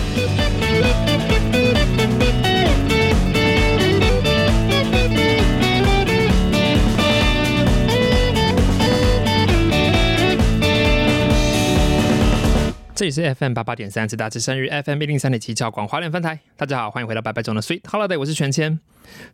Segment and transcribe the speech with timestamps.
[0.00, 0.16] Thank
[2.92, 2.97] you.
[12.98, 16.40] 这里是 FM 八八点三，自大智生日 FM 一零三点七，教广华联分台。
[16.56, 18.80] 大家好，欢迎回到白白中的 Sweet Holiday，我是全谦。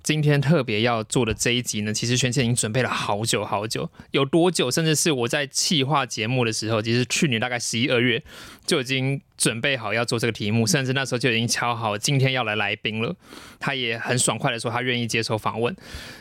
[0.02, 4.70] 今天特别要做的这一集呢，其实全谦已经准备了好久好久，有多久？
[4.70, 8.22] 甚至是我在企划节目的时候，其实去年大概十一二月
[8.66, 13.16] 就已经准备好要做这个题目，甚至那时候就已经敲好今天要来来宾了。
[13.58, 15.74] 他也很爽快的说他愿意接受访问，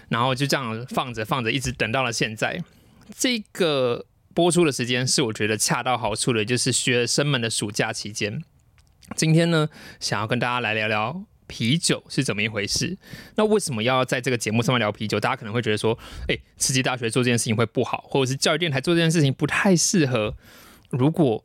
[0.08, 2.64] 然后就这样放着放着，一直等到了现在。
[3.14, 4.06] 这个。
[4.34, 8.44] 播出的时间是我觉得恰到好处的，就是学生们的暑假期间。
[9.16, 12.98] 今天呢，想要跟大家来聊聊啤酒是怎么一回事。
[13.36, 15.20] 那为什么要在这个节目上面聊啤酒？
[15.20, 20.36] 大家可能会觉得说，哎，慈济大学做这件事情会不好，或者是教育电台做这件事情不太适合。
[20.90, 21.44] 如果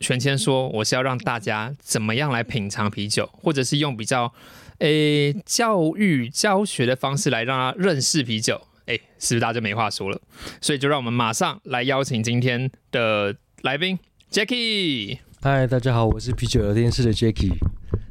[0.00, 4.32] 全谦说我是要让大家怎么样来品尝啤酒，或者是用比较
[4.78, 8.66] 诶教育教学的方式来让他认识啤酒。
[8.86, 10.20] 哎，是不是大家就没话说了？
[10.60, 13.98] 所以就让我们马上来邀请今天的来宾
[14.30, 15.18] Jackie。
[15.40, 17.52] 嗨，大家好，我是啤酒聊天室的 Jackie。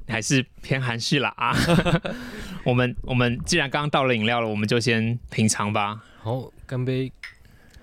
[0.07, 1.55] 你还是偏含蓄啦啊！
[2.63, 6.01] 我们我们既然刚刚倒了饮料了，我们就先品尝吧。
[6.19, 7.11] 好，干杯！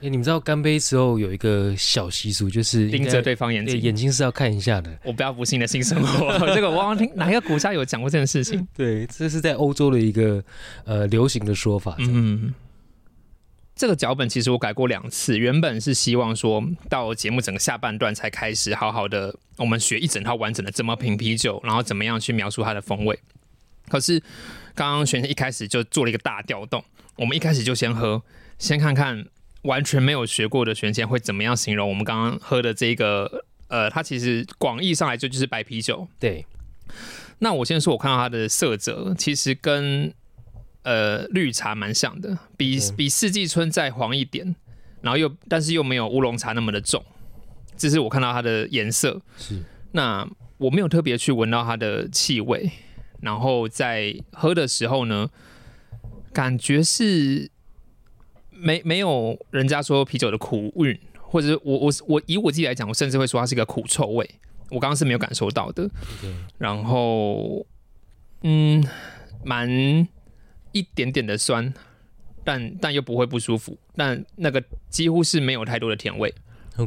[0.00, 4.96] 哎，你们知道干杯时候有一个小习俗，就是盯着对方眼睛，眼睛是要看一下的。
[5.02, 8.66] 我不要不幸的性生活， 这个我忘听哪一个国家有讲过这件事情？
[8.76, 10.42] 对，这是在欧洲的一个
[10.84, 11.96] 呃流行的说法。
[11.98, 12.54] 嗯。
[13.78, 23.16] 这个脚本其实我改过两次，原本是希望说到节目整个下半段才开始好好的，我们学一整套完整的怎么品啤酒，然后怎么样去描述它的风味。
[23.86, 24.20] 可是
[24.74, 26.84] 刚刚玄一开始就做了一个大调动，
[27.14, 28.20] 我们一开始就先喝，
[28.58, 29.24] 先看看
[29.62, 36.08] 完全没有学过的玄谦会怎么样形容我们刚刚喝的这个，呃，它其实广义上来就就是白啤酒。
[36.18, 36.44] 对，
[37.38, 40.12] 那我先说，我看到它的色泽其实跟。
[40.88, 44.56] 呃，绿茶蛮像的，比比四季春再黄一点，
[45.02, 47.04] 然后又但是又没有乌龙茶那么的重，
[47.76, 49.20] 这是我看到它的颜色。
[49.36, 49.62] 是，
[49.92, 52.70] 那我没有特别去闻到它的气味，
[53.20, 55.28] 然后在喝的时候呢，
[56.32, 57.50] 感觉是
[58.50, 64.26] 没没有人家说啤酒的苦韵，或者我我我以我自己来讲，我甚至会说它是一个苦臭味，
[64.70, 65.90] 我刚刚是没有感受到的。
[66.56, 67.66] 然后，
[68.40, 68.82] 嗯，
[69.44, 70.08] 蛮。
[70.72, 71.72] 一点点的酸，
[72.44, 76.32] 但但又不会不舒服，但那个几乎是没有太多的甜味，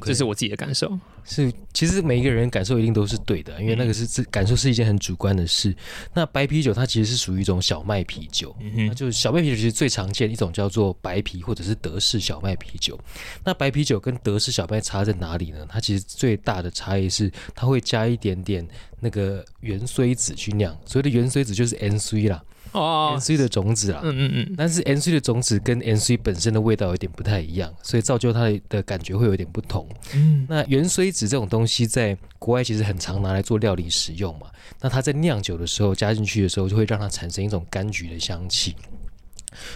[0.03, 0.99] 这是我自己的感受。
[1.23, 5.71] 是，其实每一个人感受一定都是对的，因为那个是这感受是一件很主观的事。
[6.15, 8.55] 那白啤酒它其实是属于一种小麦啤酒，
[8.87, 12.99] 那就是小麦啤酒其实最常见一种叫做白啤或者是德式小麦啤酒。
[13.43, 15.63] 那白啤酒跟德式小麦差在哪里呢？
[15.69, 18.67] 它其实最大的差异是它会加一点点
[18.99, 22.43] 那个原锥子去酿，所谓的原锥子就是 N C 啦。
[22.71, 29.87] 哦，N C 的种子啦，嗯嗯嗯，但是 N C 的种子跟 N C 本身的味道有点不太一样，所以造就它的感觉会有点不同。
[30.15, 34.47] 嗯，那原锥子这种东西在国外其实很常拿来做料理使用嘛，
[34.79, 38.75] 那它在酿酒的时候加进去的时候，就会让它产生一种柑橘的香气。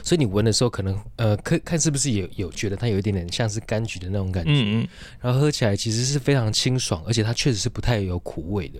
[0.03, 4.87] 所以你闻的时候，可能呃，看看是不是有有觉得它有一点点像是柑橘的那种感觉，嗯嗯，
[5.21, 8.79] 然后喝起来其实是非常清爽，而且它确实是不太有苦味的。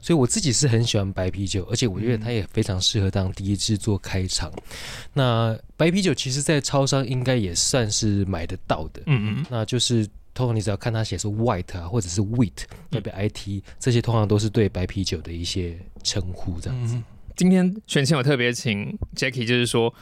[0.00, 4.52] 所以我自己是很喜欢白啤酒，而且我觉得它也非常适合当第一支做开场。
[5.12, 12.52] 那白啤酒其实，在超商应该也算是买得到的，嗯嗯，那就是通常你只要看它写是 white 啊，或者是 wheat
[12.90, 17.00] 代表 it，这些通常都是对白啤酒的一些称呼这样子。
[17.36, 19.92] 今天选前我特别请 Jackie，就是说。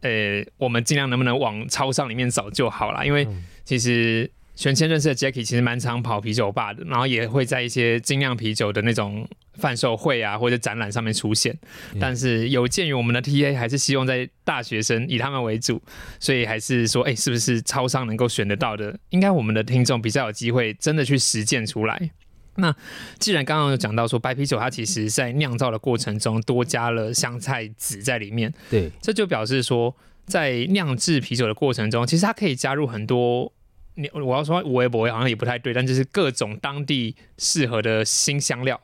[0.00, 3.26] 呃，我们尽量能不能往超商里面找就好了，因为
[3.64, 11.56] 其实玄谦认识的 Jackie 其实蛮常跑啤酒吧的，然后也会在一些精酿啤酒的那种贩售会啊或者展览上面出现。
[12.00, 15.80] 但是有鉴于我们的 TA 还是希望在大学生以他们为主，
[16.18, 18.98] 所以还是说，哎，是不是超商能够选得到的？
[19.10, 22.10] 应该我们的听众比较有机会真的去实践出来。
[22.60, 22.74] 那
[23.18, 29.94] 既然刚刚有讲到说白啤酒，它其实在酿造的过程中多加了香菜籽在里面，对，这就表示说
[30.26, 33.52] 在酿制啤酒的过程中，其实它可以加入很多，
[33.94, 38.80] 你我要说我也不会好像也不太对，但就是各种当地适合的新香料。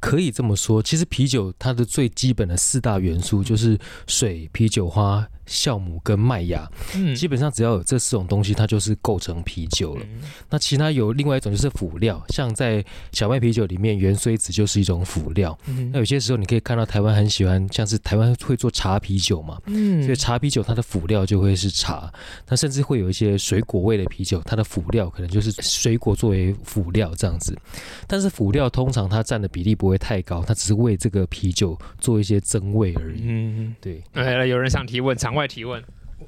[0.00, 10.06] 可以这么说，其实啤酒它的最基本的四大元素就是水、啤酒花、酵母跟麦芽，嗯基本上只要有这四种东西，它就是构成啤酒了。
[10.48, 15.58] 那其他有另外一种就是辅料，像在小麦啤酒里面，原锥子就是一种辅料。
[15.66, 22.12] 嗯那有些时候你可以看到台湾很喜欢，像是台湾会做茶啤酒嘛，嗯所以茶啤酒它的辅料就会是茶，
[22.48, 27.58] 那甚至会有一些水果味的啤酒，它的辅料可能就是水果作为辅料这样子。
[28.06, 33.22] 但是辅料通常它占的比例不会太高，它只是为这个啤酒做一些增味而已。
[33.24, 35.82] 嗯，对，来有人想提问，场外快提问。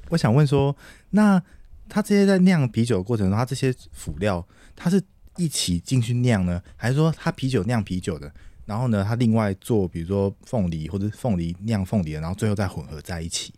[0.09, 0.75] 我想问说，
[1.11, 1.41] 那
[1.87, 4.43] 他这些在酿啤酒的过程中，他这些辅料，
[4.75, 4.99] 他是
[5.37, 8.33] 一起进去酿呢，还是说他啤酒酿啤酒的，
[8.65, 13.53] 然后呢，他另外做，比如说凤梨或者凤梨酿凤梨的，然后最后再混合在一起？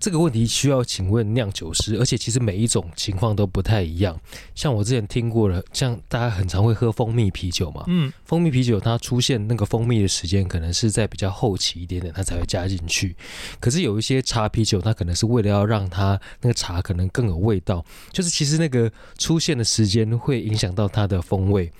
[0.00, 4.18] 这个问题需要请问酿酒师，而且其实每一种情况都不太一样。
[4.54, 13.14] 像我之前听过了，像大家很常会喝蜂蜜啤酒嘛，嗯蜂蜜啤酒它出现那个蜂蜜的时间可能是在比较后期一点点，它才会加进去。
[13.60, 21.70] 可是有一些茶啤酒，它可能是为了要让它那个茶可能更有味道，就是其实那个出现的时间会影响到它的风味，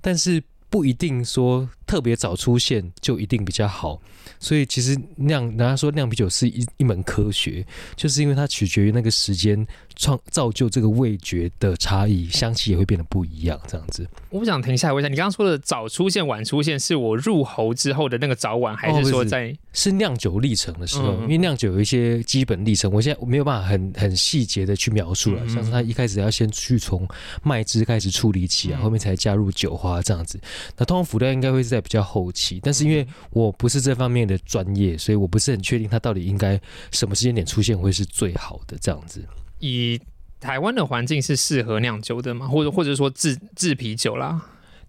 [0.00, 4.00] 但是不一定说特别早出现就一定比较好。
[4.38, 7.66] 所以其实酿，人家说酿啤酒是一一门科学，
[7.96, 9.66] 就是因为它取决于那个时间
[9.98, 14.08] 创造就这个味觉的差异，香气也会变得不一样，这样子。
[14.30, 19.54] 我不想停下来问一下，你刚刚说的早出现、晚出现，是我入喉之后的那个早晚，还是说在？
[19.72, 27.06] 是酿酒历程的时候，嗯因为酿酒有一些基本历程，我现在我没有办法很很细节的去描述了，嗯像是它一开始要先去从
[27.42, 30.40] 麦汁开始处理起啊，嗯后面才加入酒花这样子。
[30.76, 36.60] 那通常辅料应该会是在比较后期，但是因为我不是这方面的专业，所以我不是很确定它到底应该
[36.92, 39.24] 什么时间点出现会是最好的这样子。
[39.58, 40.00] 以
[40.40, 42.46] 台湾的环境是适合酿酒的吗？
[42.48, 44.40] 或者或者说制制啤酒啦？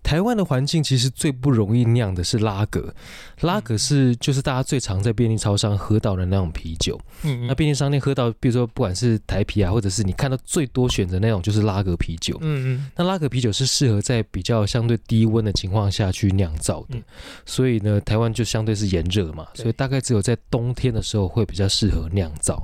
[0.01, 2.95] 台湾的环境其实最不容易酿的是拉格，
[3.41, 6.97] 拉格是就是大家最常在便利超商喝到的那种啤酒。
[7.23, 12.37] 嗯那便利商店喝到，比如说不管是台啤啊，或者是你看到最多选择那种就是拉格啤酒。
[12.39, 17.03] 嗯嗯那拉格啤酒是适合在比较相对低温的情况下去酿造的，嗯
[17.45, 22.63] 所以呢，台湾就相对是炎热嘛，所以大概只有在冬天的时候会比较适合酿造。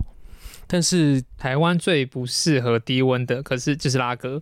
[0.67, 4.41] 但是台湾最不适合低温的，可是就是拉格，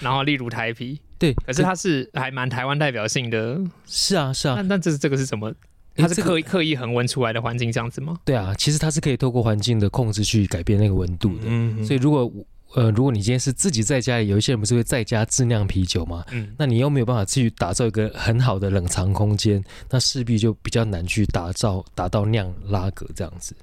[0.00, 3.60] 然后例如台啤，对，可是它是还蛮台湾代表性的。
[3.86, 5.52] 是啊是啊那，那这这个是什么？
[5.96, 8.18] 它是刻意刻意恒温出来的环境这样子吗？
[8.24, 11.44] 对啊，其实它是可以透过环境的控制去改变那个温度的。
[11.44, 12.28] 嗯所以如果
[12.74, 16.24] 呃，如果你今天是自己在家里，有一些人不是会在家自酿啤酒吗？
[16.32, 23.54] 嗯那你又没有办法去打造一个很好的冷藏空间，那势必就比较难去打造达到酿拉格这样子。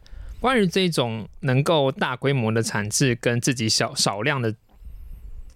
[0.42, 4.54] 关于这种能够大规模的产制跟自己小少量的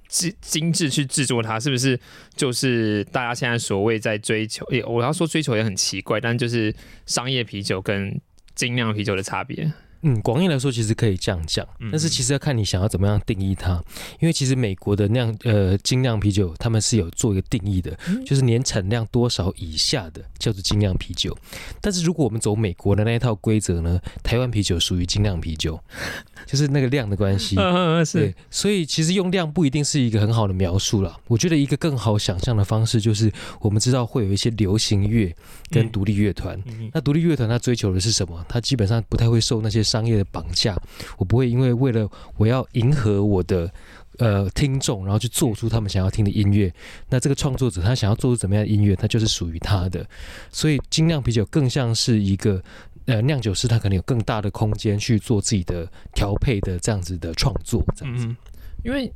[0.07, 1.99] 精精致去制作它，是不是
[2.35, 4.63] 就是大家现在所谓在追求？
[4.69, 6.73] 也我要说追求也很奇怪，但就是
[7.07, 8.21] 商业啤酒跟
[8.53, 9.73] 精酿啤酒的差别。
[10.05, 13.83] 嗯，广义来说其实可以这样讲，嗯但是其实要看你想要怎么样定义它，
[14.19, 21.35] 因为其实美国的酿呃精酿啤酒他们是有做一个定义的，嗯就是年产量多少以下的叫做精酿啤酒。
[21.81, 25.79] 但是如果我们走美国的那一套规则呢，台湾啤酒属于精酿啤酒，
[26.45, 27.55] 就是那个量的关系。
[27.57, 31.19] 嗯，对，所以其实用量不一定是一个很好的描述了。
[31.27, 35.35] 我觉得一个更好想象的方式就是，我们知道会有一些流行乐
[35.71, 38.45] 跟嗯独立乐团，嗯那独立乐团它追求的是什么？
[38.47, 40.75] 它基本上不太会受那些商业的绑架。
[41.17, 43.71] 我不会因为为了我要迎合我的
[44.17, 46.73] 呃听众，然后去做出他们想要听的音乐。
[47.09, 50.05] 那这个创作者他想要做出怎么样的音乐，他就是属于他的。
[50.51, 52.61] 所以精酿啤酒更像是一个。
[53.07, 58.25] 呃，酿酒师他可能有更大的空间去做自己的调配的这样子的创作，这样子。
[58.25, 58.35] 嗯，
[58.83, 59.13] 因为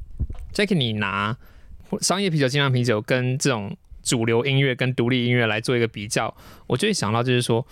[0.54, 1.36] Jack 你拿
[2.00, 6.32] 商业啤酒、精酿啤酒跟这种主流音乐跟独立音乐来做一个比较，
[6.68, 7.66] 我就会想到就是说，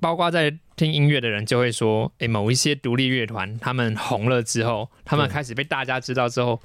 [0.00, 6.60] 包括在听音乐的人就会说，诶，某一些独立乐团他们红了之后，他们开始被大家知道之后。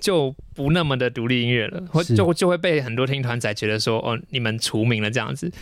[0.00, 5.52] 就不那么的独立音乐了，或就就会被很多听团仔觉得说，哦，你们除名了这样子。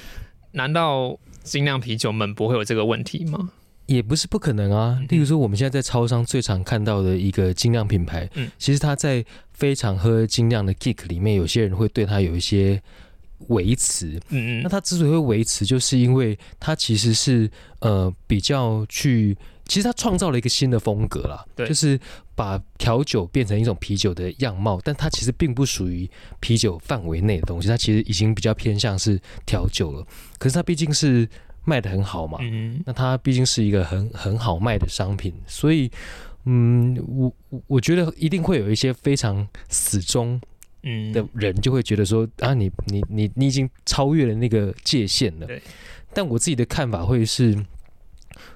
[0.53, 3.51] 难道精酿啤酒们不会有这个问题吗？
[3.85, 4.99] 也不是不可能啊。
[5.11, 9.23] 例如说，我们现在在超商最常看到的一个精酿品牌，嗯其实它在
[9.53, 12.83] 非常喝精酿的 geek 里面，有些人会对它有一些
[13.49, 14.21] 维持。
[14.29, 21.99] 嗯嗯那它之所以会维持，就是因为它其实是呃比较去，其实它创造了一个新的风格啦，对就是
[22.35, 26.09] 把调酒变成一种啤酒的样貌，但它其实并不属于
[26.41, 30.07] 啤酒范围内的东西，它其实已经比较偏向是调酒了。
[30.39, 31.29] 可是它毕竟是
[31.65, 35.91] 卖的很好嘛，嗯那它毕竟是一个很很好卖的商品，所以，
[36.47, 40.41] 嗯，我我我觉得一定会有一些非常死忠
[40.83, 45.61] 嗯的人就会觉得说啊，你你你你已经超越了那个界限了对。
[46.13, 47.57] 但我自己的看法会是，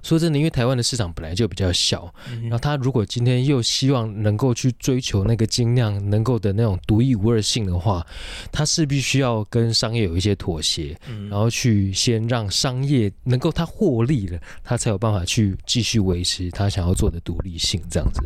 [0.02, 8.04] 说真的，因为台湾的市场本来就比较小，嗯然后他如果今天又希望能够去追求那个精量能够的那种独一无二性的话，
[8.50, 18.20] 他势必需要跟商业有一些妥协，嗯然后去先让商业能够他获利了，他才有办法去继续维持他想要做的独立性，这样子。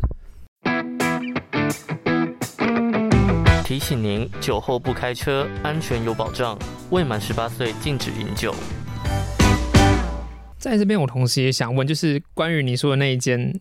[3.69, 6.57] 提醒您：酒后不开车，安全有保障。
[6.89, 8.51] 未满十八岁禁止饮酒。
[10.57, 13.53] 在这边，我同时也想问，就是关于你说的那一间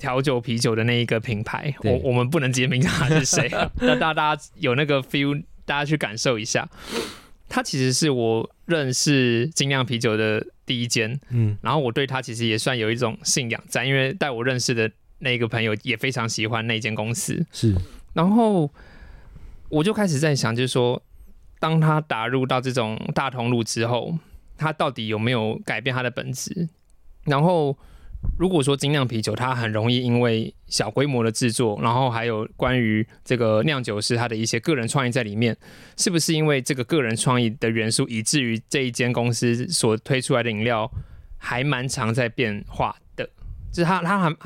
[0.00, 6.68] 调酒啤酒的那一个品牌，我我们不能直接明讲它是谁啊， 那大大家有那个 feel，大家去感受一下。
[7.48, 14.90] 它其实是我认识精酿啤酒的第一间，嗯然后我对它其实也算有一种信仰在，因为带我认识的
[15.20, 17.72] 那个朋友也非常喜欢那间公司，是
[18.12, 18.68] 然后
[19.72, 21.02] 我就开始在想，就是说，
[21.58, 24.14] 当他打入到这种大通路之后，
[24.58, 26.68] 他到底有没有改变他的本质？
[27.24, 27.74] 然后，
[28.38, 35.56] 如果说精酿啤酒，它很容易因为小规模的制作，然后还有关于这个酿酒师他的一些个人创意在里面，
[35.96, 40.90] 是不是因为这个个人创意的元素，以至于这一间公司所推出来的饮料
[41.38, 43.24] 还蛮常在变化的？
[43.72, 44.36] 就是它，它还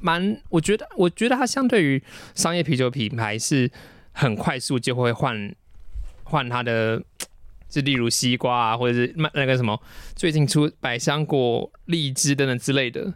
[0.00, 2.00] 蛮，我觉得，我觉得它相对于
[2.36, 3.68] 商业啤酒品牌是
[4.18, 5.54] 很快速就会换
[6.24, 7.02] 换它的，
[7.68, 9.78] 就例如西瓜啊，或者是卖那个什么，
[10.14, 13.12] 最近出百香果、荔枝等等之类的，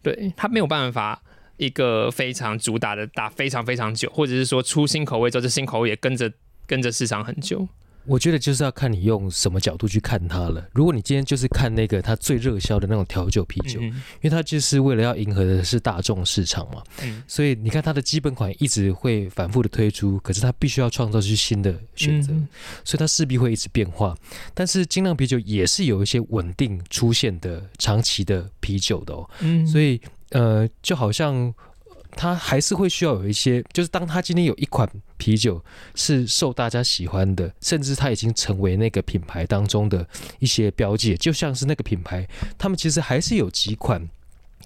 [0.00, 1.20] 对，它没有办法
[1.56, 6.32] 一个非常主打的打非常非常久，或者是说出新口味之后，这新口味也跟着
[6.68, 7.66] 跟着市场很久。
[8.08, 10.66] 我觉得就是要看你用什么角度去看它了。
[10.72, 17.22] 如果你今天就是看那个它最热销的那种调酒啤酒，嗯因为它就是为了要迎合的是大众市场嘛，嗯。
[17.28, 22.48] 所以你看它的基本款一直会反复的推出，可是它必须要创造出新的选择，嗯
[22.84, 24.16] 所以它势必会一直变化。
[24.54, 29.66] 但是精酿啤酒也是有一些稳定出现的长期的啤酒的哦，嗯。
[29.66, 30.00] 所以
[30.30, 31.52] 呃，就好像
[32.18, 40.04] 他还是会需要有一些，就是当他今天有一款啤酒是受大家喜欢的，甚至它已经成为那个品牌当中的
[40.40, 42.26] 一些标记，就像是那个品牌，
[42.58, 44.08] 他们其实还是有几款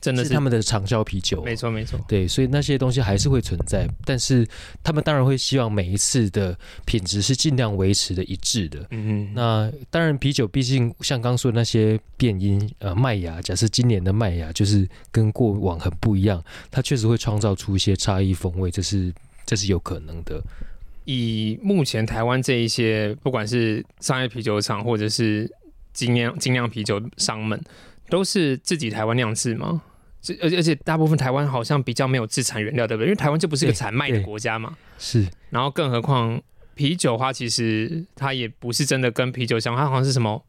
[0.00, 4.46] 真的是是他们的畅销啤酒，没错没错，对，所以那些东西还是会存在，但是
[4.82, 8.80] 他们当然会希望每一次的品质是尽量维持的一致的。
[8.90, 19.12] 嗯嗯，那当然，啤酒毕竟像刚说的那些变音，呃，麦芽，假设今年的麦芽就是跟过往很不一样，它确实会创造出一些差异风味，这是
[19.46, 20.42] 这是有可能的。
[21.04, 25.50] 以目前台湾这一些，不管是商业啤酒厂或者是
[25.92, 27.60] 精酿精酿啤酒商们，
[28.12, 29.80] 都是自己台湾酿制吗？
[30.20, 33.06] 这而且而且大部分台湾好像比较没有自产原料，对不对？
[33.06, 34.76] 因为台湾就不是个产麦的国家嘛。
[34.98, 36.38] 是，然后更何况
[36.74, 40.44] 啤酒花，其实它也不是真的跟啤酒相关，它好像是什么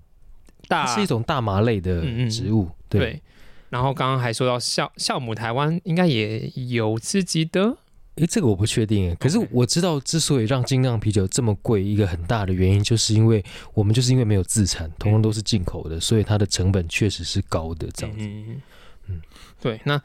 [0.68, 3.00] 大它是一种大麻类的嗯嗯植物，对。
[3.00, 3.22] 对。
[3.70, 7.78] 然后刚刚还说到酵酵母，台湾应该也有自己的，
[8.16, 9.16] 诶，这个我不确定诶。
[9.16, 13.44] 可是我知道，之所以让精酿啤酒这么贵，一个很大的原因，就是因为
[13.74, 17.88] 我们就是因为没有自产，通通都是进口的，所以它的成本确实是高的。
[17.94, 18.62] 这样子，嗯
[19.08, 19.22] 嗯
[19.60, 19.82] 对。
[19.86, 20.00] 那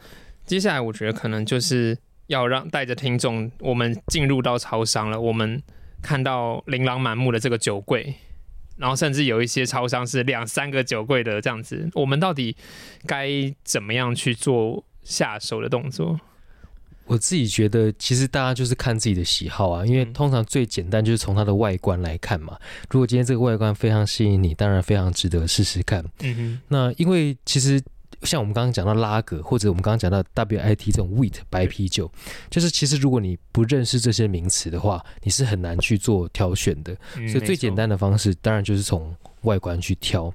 [0.47, 1.99] 接下来我觉得可能就是
[2.29, 5.63] 要让带着听众，我们进入到超商了，我们
[6.01, 8.15] 看到琳琅满目的这个酒柜，
[8.79, 12.57] 然后甚至有一些超商是两三个酒柜的这样子，我们到底
[13.07, 13.29] 该
[13.63, 16.19] 怎么样去做下手的动作？
[17.09, 22.57] 我自己觉得，其实大家就是看自己的喜好啊，因为嗯通常最简单就是从它的外观来看嘛。
[22.91, 26.05] 如果今天这个外观非常吸引你，当然非常值得试试看。
[26.21, 27.83] 嗯哼，那因为其实
[28.23, 32.11] 像我们刚刚讲到拉格，或者我们刚刚讲到 WIT 这种 wheat 白啤酒，
[32.51, 36.97] 就是其实如果你不认识这些名词的话，你是很难去做挑选的。
[37.17, 40.33] 嗯所以最简，单的方式，当然就是从外观去挑。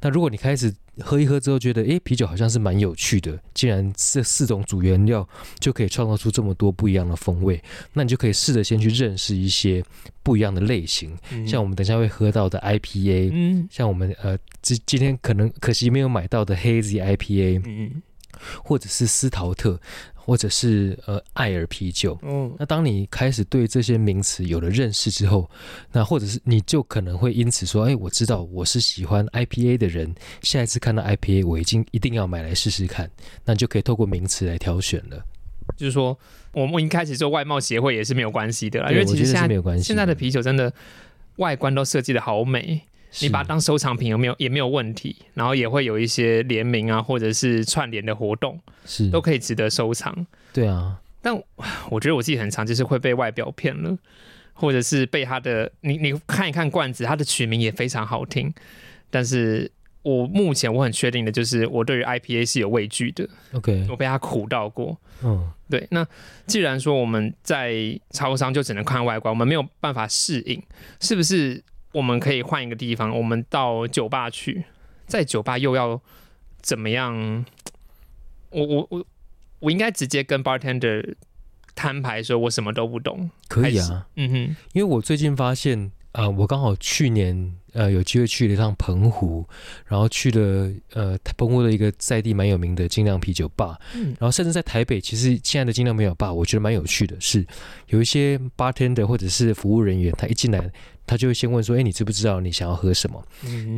[0.00, 9.82] 那如果你开始喝一喝之后，觉得诶啤酒好像是蛮有趣的，既然这四种主原料就可以创造出这么多不一样的风味，那你就可以试着先去认识一些
[10.22, 13.68] 不一样的类型，像我们等下会喝到的 IPA，、嗯。
[13.70, 18.02] 像我们呃今今天可能可惜没有买到的 Hazy IPA，嗯。
[18.64, 19.80] 或者是斯陶特，
[20.24, 22.18] 或者是呃艾尔啤酒。
[22.22, 25.48] 嗯那当你开始对这些名词有了认识之后，
[25.92, 33.10] 那或者是你就可能会因此说，哎，我知道我是喜欢 IPA 的人，下一次看到 IPA，我已经一定要买来试试看，
[33.44, 35.22] 那你就可以透过名词来挑选了。
[35.76, 36.18] 就是说，
[36.52, 40.72] 我们一开始做外贸协会也是没有关系的啦，因为其实现在是没有关系现在的啤酒真的
[41.36, 42.82] 外观都设计的好美，
[43.20, 50.26] 你把它当收藏品有没有也没有问题，然后也会有一些联名啊或者是串联的活动，是都可以值得收藏。
[50.52, 51.34] 对啊，但
[51.90, 53.96] 我觉得我自己很常就是会被外表骗了，
[54.52, 58.52] 或者是被他的你你看一看罐子，它的取名也非常好听。
[59.10, 59.70] 但是
[60.02, 64.98] 我目前我很确定的就是，我对于 IPA 是有畏惧的，OK，我被它苦到过。
[65.22, 66.06] 嗯，对，那
[66.46, 70.62] 既然说我们在超商就只能看外观，我们没有办法适应，
[71.00, 71.62] 是不是
[71.94, 73.16] 我们可以换一个地方？
[73.16, 74.64] 我们到酒吧去，
[75.06, 76.00] 在酒吧又要
[76.60, 77.44] 怎么样？
[78.50, 79.06] 我我我
[79.60, 81.14] 我应该直接跟 bartender
[81.74, 83.30] 摊牌说，我什么都不懂。
[83.48, 89.44] 可以啊，嗯哼，因为我最近发现，啊，我刚好去年呃有机会去了一趟澎湖，
[89.86, 97.44] 然后去了呃澎湖的一个在地蛮有名的精酿啤酒吧，嗯然后甚至在台北，其实现在的精酿啤酒吧，我觉得蛮有趣的是，
[97.88, 100.70] 有一些 bartender 或者是服务人员，他一进来，
[101.06, 103.22] 他就会先问说，哎，你知不知道你想要喝什么？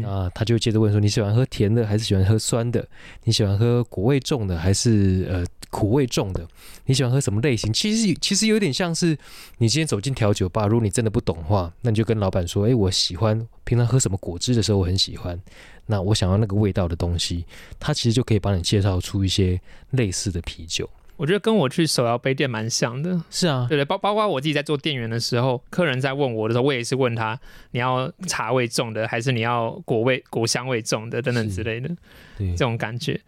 [0.09, 2.87] 啊，他就接着问说：“你喜欢喝甜的还是喜欢喝酸的？
[3.25, 6.47] 你喜欢喝果味重的还是呃苦味重的？
[6.85, 9.19] 你喜欢喝什么类型？”其实其实有点像是
[9.59, 15.41] 你今天走进调酒吧，如果你真的不懂的话，那你就跟老板说：“哎，我喜欢平常喝什么果汁的时候，我很喜欢。
[15.87, 17.45] 那我想要那个味道的东西，
[17.79, 20.89] 他其实就可以帮你介绍出一些类似的啤酒。
[21.17, 23.23] 我觉得跟我去手摇杯店蛮像的。
[23.31, 27.39] 是啊，对对，包包括我自己在做店员的时候，客人在问我的时候，我也是问他
[27.71, 31.89] 你要茶味重的，还是你要果味果香味重的等等之类的
[32.37, 33.21] 对这，种感觉。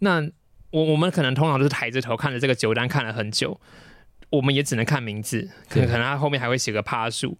[0.00, 0.20] 那
[0.70, 3.60] 我我们可能通常都是抬着头看着这个酒单看了很久，
[4.30, 7.36] 我们也只能看名字，可能可能他后面还会写个趴数。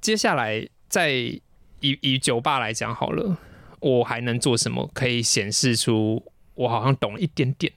[0.00, 1.40] 接下来在以
[1.80, 3.36] 以酒吧来讲好了，
[3.80, 6.24] 我还能做什么可以显示出
[6.54, 7.72] 我好像懂了一点点，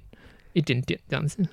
[0.59, 1.43] 一点点这样子？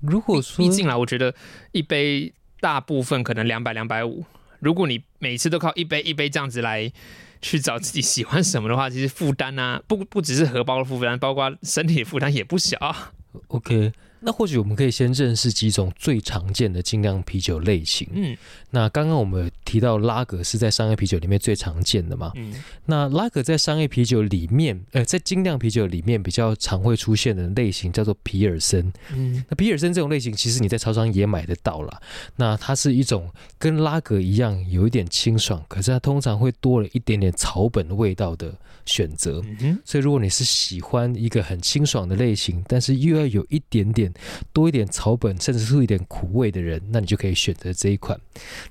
[0.00, 1.34] 如果说毕竟啦，我觉得
[1.72, 4.24] 一杯大部分可能两百两百五，
[4.58, 6.92] 如果你每次都靠一杯一杯这样子来
[7.40, 13.12] 去找自己喜欢什么的话，其实负担啊，不不只是荷包的负担，包括身体的负担也不小啊。
[13.48, 13.92] OK，
[14.24, 18.08] 那或许我们可以先认识几种最常见的精酿啤酒类型。
[18.12, 18.36] 嗯
[18.70, 22.32] 那刚刚我们有提到拉格是在商业啤酒里面最常见的嘛？
[22.34, 22.54] 嗯
[22.86, 28.92] 那拉格在商业啤酒里面，呃，在精酿啤酒里面比较常会出现的类型叫做皮尔森。
[29.12, 32.00] 嗯那皮尔森这种类型，其实你在超商也买得到啦。
[32.36, 38.52] 那它是一种跟拉格一样有一点清爽，可是它通常会多了一点点草本味道的
[38.86, 39.42] 选择。
[39.44, 44.12] 嗯哼，所以如果你是喜欢一个很清爽的类型，但是又要有一点点
[44.52, 48.18] 多一点草本，甚至是一点苦味的人，那你就可以选择这一款。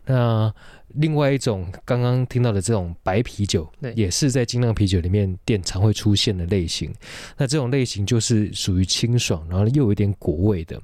[0.05, 0.53] 那
[0.95, 6.93] 另外一种刚刚听到的这种白啤酒对，也是在精酿啤酒里面店常会出现的类型。
[7.37, 10.81] 那这种类型就是属于清爽，然后又有一点果味的。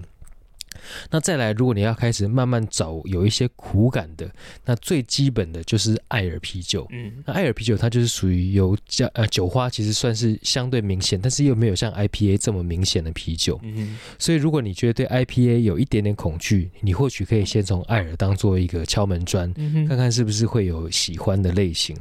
[1.10, 4.30] 那再来，如果你要开始慢慢找有一些苦感的，
[4.66, 6.88] 那最基本的就是艾尔啤酒。
[6.92, 13.60] 嗯那艾尔啤酒它就是属于有加呃酒花，其实算是相对明显，但是又没有像 IPA 这么明显的啤酒。
[13.64, 21.96] 嗯所以如果你觉得对 IPA 有一点点恐惧，你或许可以先从艾尔当做一个敲门砖，嗯，看看是不是会有喜欢的类型。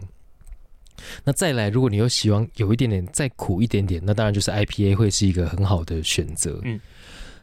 [1.25, 6.61] 那再来，如果你又希望有一点点再苦一点点，那当然就是 IPA 会是一个很好的选择。
[6.65, 6.81] 嗯，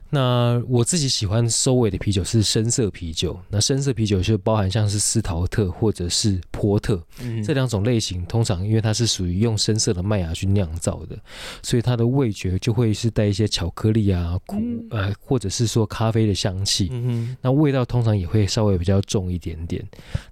[0.09, 11.17] 那我自己喜欢收尾的啤酒是深色啤酒，那深色啤酒就包含像是斯陶特或者是波特，嗯这两种类型，通常因为它是属于用深色的麦芽去酿造的，
[11.61, 16.89] 所以它的味觉就会是带一些巧克力啊、苦、呃，或者是说咖啡的香气。
[16.91, 19.85] 嗯，那味道通常也会稍微比较重一点点。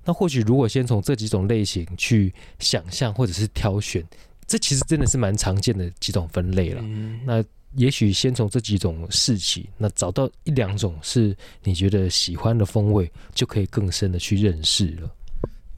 [0.05, 4.05] 那或许如果先从这几种类型去想象或者是挑选，
[4.47, 6.81] 这其实真的是蛮常见的几种分类了。
[6.83, 7.43] 嗯那
[7.75, 15.09] 也许先从这几种试起，那找到一两种是你觉得喜欢的风味，就可以更深的去认识了。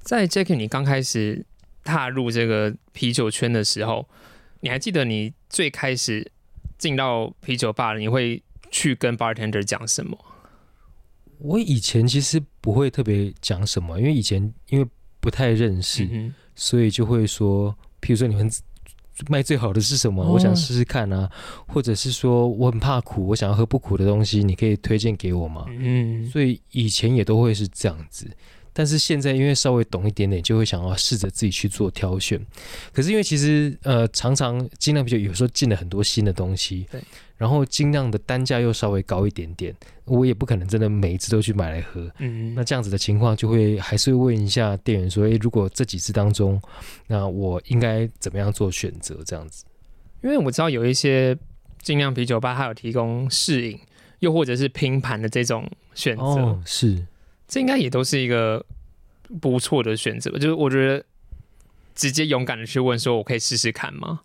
[0.02, 1.46] 在 Jacky 你刚开始
[1.84, 4.08] 踏入这个啤酒圈的时候，
[4.60, 6.32] 你还记得你最开始
[6.78, 10.18] 进到啤酒吧，你会去跟 bartender 讲什么？
[11.40, 14.88] 我以前其实不会特别讲什么，因为以前因为
[15.20, 18.50] 不太认识，嗯所以就会说，譬如说你们
[19.28, 20.24] 卖最好的是什么？
[20.24, 21.30] 哦我想试试看啊，
[21.68, 25.66] 或者是说我很怕苦，我想要喝不苦的东西，你可以推荐给我吗？
[25.70, 28.30] 嗯所以以前也都会是这样子，
[28.78, 32.38] 但是现在因为稍微懂一点点，就会想要试着自己去做挑选。
[32.92, 37.02] 可是因为其实呃，常常精酿啤酒有时候进了很多新的东西，对，
[37.38, 42.12] 然后精酿的单价又稍微高一点点，我也不可能真的每一次都去买来喝。
[42.20, 46.62] 嗯那这样子的情况，就会还是会问一下店员说：“诶，如果这几次当中，
[47.08, 49.64] 那我应该怎么样做选择？”这样子。
[50.22, 51.38] 因为我知道有一些
[51.82, 53.80] 精酿啤酒吧，它有提供试饮，
[54.20, 57.06] 又或者是拼盘的这种选择，哦，是，
[57.48, 58.66] 这应该也都是一个
[59.42, 60.32] 不错的选择。
[60.32, 61.04] 就是我觉得
[61.94, 64.22] 直接勇敢的去问说，我可以试试看吗？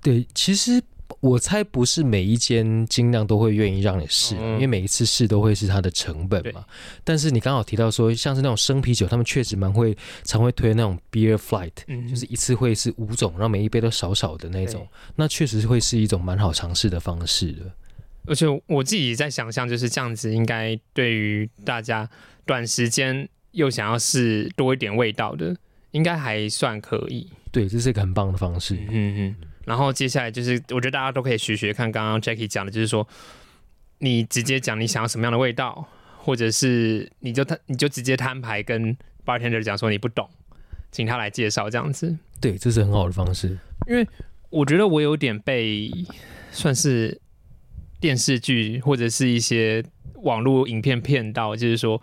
[0.00, 0.82] 对，其实
[1.20, 6.64] 我猜不是每一间精酿都会愿意让你试，嗯因为每一次试都会是它的成本嘛。
[7.02, 17.72] 但是你刚好提到说，像是那种生啤酒，他们确实蛮会常会推那种 beer flight，嗯，就是一次会是五种，然后每一杯都少少的那种，那确实会是一种蛮好尝试的方式的。
[18.26, 22.08] 而且我自己在想象，就是这样子，应该对于大家
[22.48, 25.54] 短时间又想要试多一点味道的，
[25.90, 27.28] 应该还算可以。
[27.52, 28.74] 对，这是一个很棒的方式。
[28.74, 29.36] 嗯嗯。
[29.66, 33.06] 然后接下来就是，我觉得大家都可以学学看，刚刚 Jackie 讲的，就是说，
[33.98, 40.26] 你直接讲你想要什么样的味道，或者是你就摊你就直接摊牌跟 bartender 讲说你不懂，
[40.90, 42.16] 请他来介绍这样子。
[42.40, 43.58] 对，这是很好的方式。
[43.86, 44.08] 因为
[44.48, 45.90] 我觉得我有点被
[46.50, 47.20] 算是
[48.00, 49.84] 电视剧或者是一些
[50.22, 52.00] 网络影片骗到，就是说，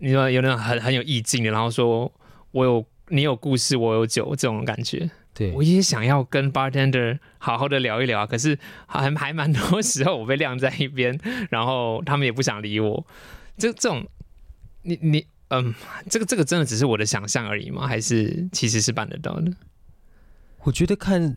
[0.00, 2.10] 你说有那种很很有意境的，然后说
[2.50, 5.10] 我有你有故事，我有酒这种感觉。
[5.32, 11.16] 对我也想要跟 bartender 好好的聊一聊， 可是还还蛮多时候我被晾在一边，
[11.50, 13.06] 然后他们也不想理我。
[13.56, 14.06] 这这种，
[14.82, 15.72] 你你嗯，
[16.08, 17.86] 这个这个真的只是我的想象而已吗？
[17.86, 19.52] 还是其实是办得到的？
[20.64, 21.36] 我觉得看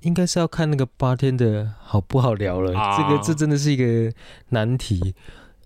[0.00, 4.12] 应该是要看那个八天的好不好聊了，啊这个这真的是一个
[4.50, 5.14] 难题。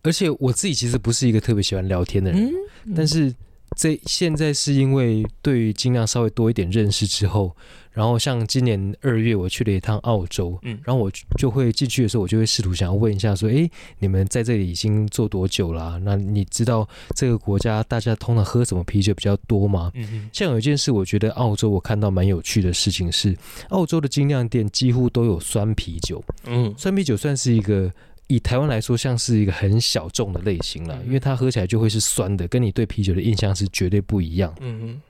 [0.07, 2.47] 而且我自己其实不是一个特别喜欢聊天的人，
[2.85, 3.35] 嗯但是
[3.77, 7.55] 这现在是因为对于尽量稍微多一点认识之后，
[7.93, 10.79] 然后像今年二月我去了一趟澳洲，嗯。
[10.85, 19.91] 然后我就会进去的时候，我就会试图想要问一下说，哎，你们在这里已经做多久啦、那你知道这个国家大家通常喝什么啤酒比较多吗？
[19.95, 20.31] 嗯哼。
[20.33, 23.37] 像有一件事，我觉得澳洲我看到蛮有趣的事情是，
[23.71, 26.25] 澳洲的精酿店几乎都有酸啤酒。
[26.47, 26.73] 嗯。
[26.79, 27.91] 酸啤酒算是一个
[28.29, 34.55] 以台湾来说，像是一个很小众的类型了，因为它喝起来就会是酸的，跟你对啤酒的印象是绝对不一样。
[34.61, 35.01] 嗯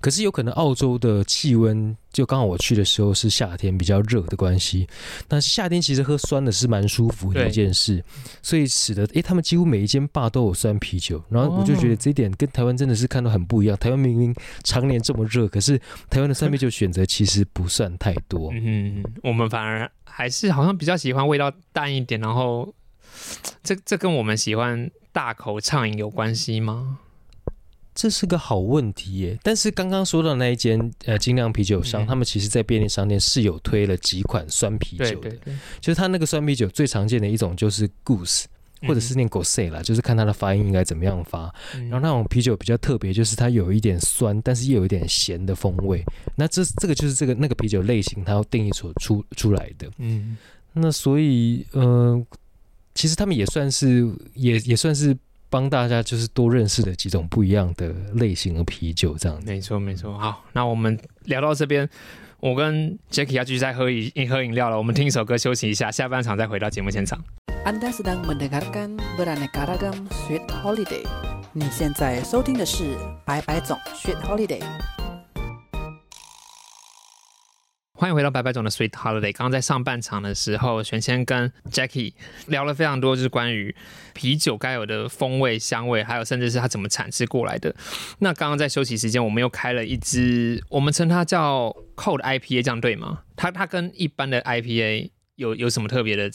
[0.00, 4.86] 可是有可能澳洲的气温，就刚好我去的时候是夏天，比较热的关系。
[5.28, 8.02] 但是夏天其实喝酸的是蛮舒服的一件事，
[8.42, 11.22] 所以使得诶，他们几乎每一间坝都有酸啤酒。
[11.28, 13.76] 然后我就觉得这一点跟台湾真的是看到很不一样。
[13.76, 14.34] 台湾明明
[14.64, 15.78] 常年这么热，可是
[16.10, 18.50] 台湾的酸啤酒选择其实不算太多。
[18.52, 22.74] 嗯，我们反而还是好像比较喜欢味道淡一点，然后
[23.62, 26.98] 这这跟我们喜欢大口畅饮有关系吗？
[27.94, 32.06] 这是个好问题耶，但是刚刚说到那一间呃精酿啤酒商，嗯。
[32.06, 38.44] 他们其实在便利商店是有推了几款酸啤酒的，对对对，就是它那个酸啤酒最常见的一种就是 Goose，
[38.88, 41.54] 或者是念 Gose 啦，就是看它的发音应该怎么样发。
[41.74, 46.02] 嗯，然后那种啤酒比较特别，就是它有一点酸，但是又有一点咸的风味。
[46.36, 49.90] 那这这个就是这个那个啤酒类型它要定义所出出来的。
[49.98, 50.36] 嗯。
[50.72, 52.18] 那所以呃，
[52.94, 55.14] 其实他们也算是也也算是
[55.52, 59.46] 帮大家就是多认识的几种不一样的类型的啤酒这样子。
[59.46, 60.18] 没错没错。
[60.18, 61.86] 好，那我们聊到这边，
[62.40, 67.22] 我跟 Jackie 要继续再喝饮喝饮料了，我们听一首歌休息一下，下半场再回到节目现场。
[67.66, 71.04] Anda sedang mendengarkan beraneka ragam Sweet Holiday。
[71.52, 75.01] 你现在收听的是白白总 Sweet Holiday。
[77.94, 79.32] 欢迎回到白白总的 Sweet Holiday。
[79.32, 82.14] 刚刚在上半场的时候，玄谦跟 Jackie
[82.46, 83.74] 聊了非常多，就是关于
[84.14, 87.72] 啤酒该有的风味、香味，还有甚至是它怎么产制过来的。
[88.18, 93.20] 那刚刚在休息时间，我们又开了一支，我们称它叫 Cold IPA，这样对吗？
[93.36, 96.30] 它它跟一般的 IPA 有有什么特别的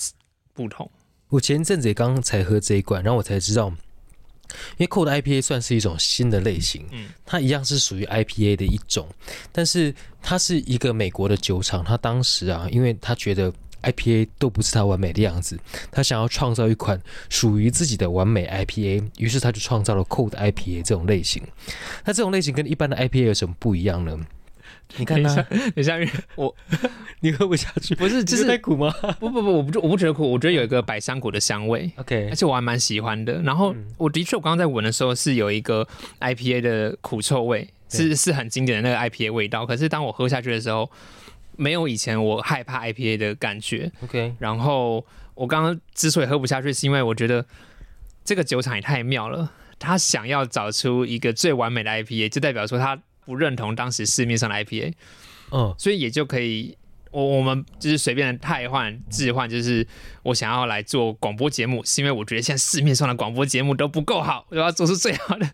[0.53, 0.89] 不同？
[1.29, 3.73] 我前一阵子也刚刚才喝这一罐，然后我才知道，
[4.77, 9.07] 因为 Cold IPA 算是一种新的类型，嗯它一样是属于 IPA 的一种，
[9.51, 13.51] 但是它是一个美国的酒厂，它当时啊，因为他觉得
[13.83, 15.57] IPA 都不是它完美的样子，
[15.91, 21.43] 他想要创造一款属于自己的完美 IPA，于是他就创造了 Cold IPA 这种类型。
[22.03, 24.17] 那这种类型跟一般的 IPA 有什么不一样呢？
[24.95, 25.97] 你看它，等一下，
[26.35, 26.55] 我
[27.19, 31.91] 你喝不下去，不是就是你太苦吗不不不，我不我不觉得苦，我觉得有一个百香果的香味。
[31.97, 33.41] ？OK，而且我还蛮喜欢的。
[33.41, 35.87] 然后嗯我的确，我刚刚在闻的时候是有一个
[36.21, 39.65] IPA 的苦臭味，是是很经典的那个 IPA 味道。
[39.65, 40.89] 可是当我喝下去的时候，
[41.57, 43.91] 没有以前我害怕 IPA 的感觉。
[44.03, 47.45] OK，然后我刚刚之所以喝不下去，是因为我觉得
[48.23, 54.93] 这个酒厂也太妙了，他想要找出一个最完美的 IPA，就代表说他不认同当时市面上的 IPA，
[55.51, 56.77] 嗯，所以也就可以。
[57.11, 59.85] 我我们就是随便的汰换置换，就是
[60.23, 65.49] 我想要来做广播节目，是因为我觉得现在市面上的广播节目都不够好，我要做出最好的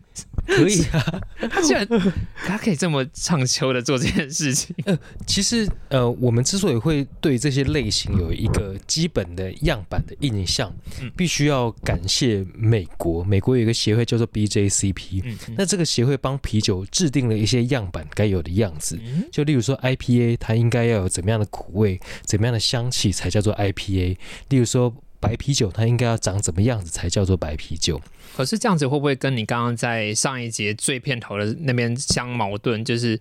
[0.46, 1.20] 可以啊。
[1.50, 1.86] 他居然
[2.34, 4.74] 他可以这么畅秋的做这件事情。
[5.26, 13.24] 其实呃，我们之所以会对这些类型有一个基本的样板的印象，嗯必须要感谢美国。
[13.24, 18.98] 美国有一个协会叫做 BJCP，嗯那这个协会帮啤酒制定了一些样板该有的样子。
[19.02, 24.16] 嗯就例如说 IPA，它应该要有怎么样的苦味，怎么样的香气才叫做 IPA。
[24.48, 28.00] 例如说白啤酒，它应该要长怎么样子才叫做白啤酒。
[28.36, 32.84] 可是这样子会不会跟你刚刚在上一节最片头的那边相矛盾？
[32.84, 33.18] 就是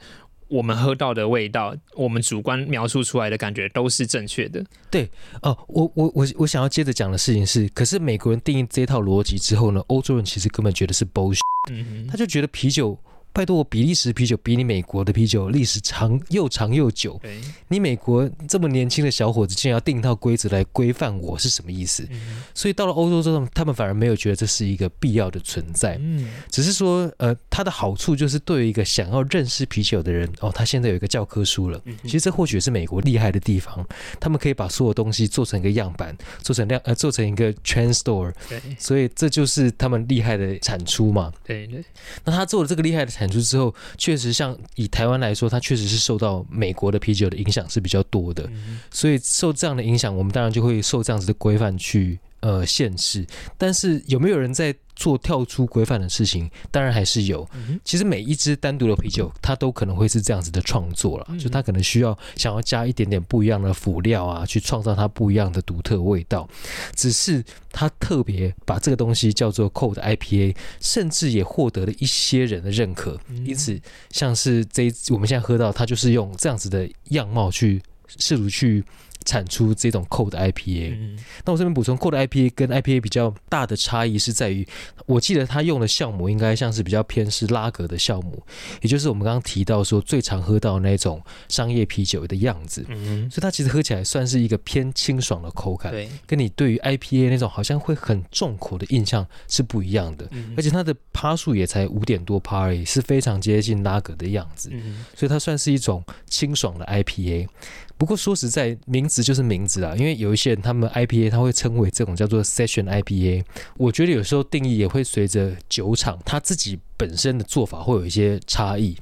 [0.47, 4.63] 我们喝到的味道，我们主观描述出来的感觉都是正确的。
[4.89, 5.09] 对
[5.41, 12.99] 哦，我我我我想要接着讲的事情是，可是美国人定义这套逻辑之后呢，欧洲人其实根本觉得是 bullshit，嗯他就觉得啤酒。
[13.33, 17.19] 拜托我，比利时啤酒比你美国的啤酒历史长又长又久。
[17.67, 22.07] 你美国这么年轻的小伙子，竟然要定一套规则来规范我，是什么意思？
[22.11, 25.97] 嗯所以到了欧洲之后，他们反而没有觉得这是一个必要的存在。
[25.99, 31.81] 嗯只是说，呃，它的好处就是对于一个想要认识啤酒的人，哦，他现在有一个教科书了。
[31.85, 33.83] 嗯其实这或许是美国厉害的地方，
[34.19, 41.33] 他们可以把所有东西做成一个样板，做成量呃，做成一个 train store，对所以这就是他们厉害的产出嘛。
[41.43, 41.83] 对对，
[42.23, 53.25] 那他做的这个厉害的产出之后，确实像以台湾来说，它确实是受到美国的啤酒的影响是比较多的，嗯所以受这样的影响，我们当然就会受这样子的规范去呃限制。
[53.57, 56.49] 但是有没有人在做跳出规范的事情？
[56.71, 57.47] 当然还是有。
[57.53, 66.47] 嗯其实每一支单独的啤酒，它都可能会是这样子的创作了，嗯就它可能需要想要加一点点不一样的辅料啊，去创造它不一样的独特味道。
[66.95, 73.19] 只是它特别把这个东西叫做 Cold IPA，甚至也获得了一些人的认可。
[73.29, 73.79] 嗯因此，
[74.11, 78.83] 像是这一我们现在喝到，它就是用这样子的样貌去试图去
[79.23, 80.95] 产出这种 Cold IPA。
[80.95, 84.67] 嗯那我这边补充，Cold IPA 跟 IPA 比较大的差异是在于，
[85.05, 88.41] 我记得它用的酵母应该像是比较偏是拉格的酵母，
[88.81, 92.85] 也就是我们刚刚提到说最常喝到那种商业啤酒的样子。
[92.89, 100.27] 嗯所以它其实喝起来算是一个偏清爽的口感，对，跟你对于 IPA 那种好像会很重口的印象是不一样的。
[100.31, 107.47] 嗯而且它的趴数也才五点多趴而已，是非常接近拉格的样子，嗯所以它算是一种清爽的 IPA。
[107.95, 113.43] 不过说实在，名字就是名字啦，因为有一些人他们 IPA 他会称为这种叫做 Session IPA，
[113.77, 118.97] 我觉得有时候定义也会随着酒厂他自己本身的做法会有一些差异。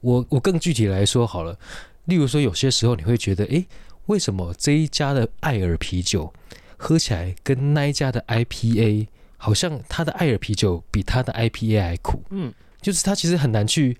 [0.00, 1.58] 我我更具体来说好了，
[2.04, 3.66] 例如说有些时候你会觉得，诶，
[4.06, 6.32] 为什么这一家的艾尔啤酒
[6.76, 12.22] 喝起来跟那一家的 IPA 好像他的艾尔啤酒比他的 IPA 还苦？
[12.30, 13.98] 嗯，就是他其实很难去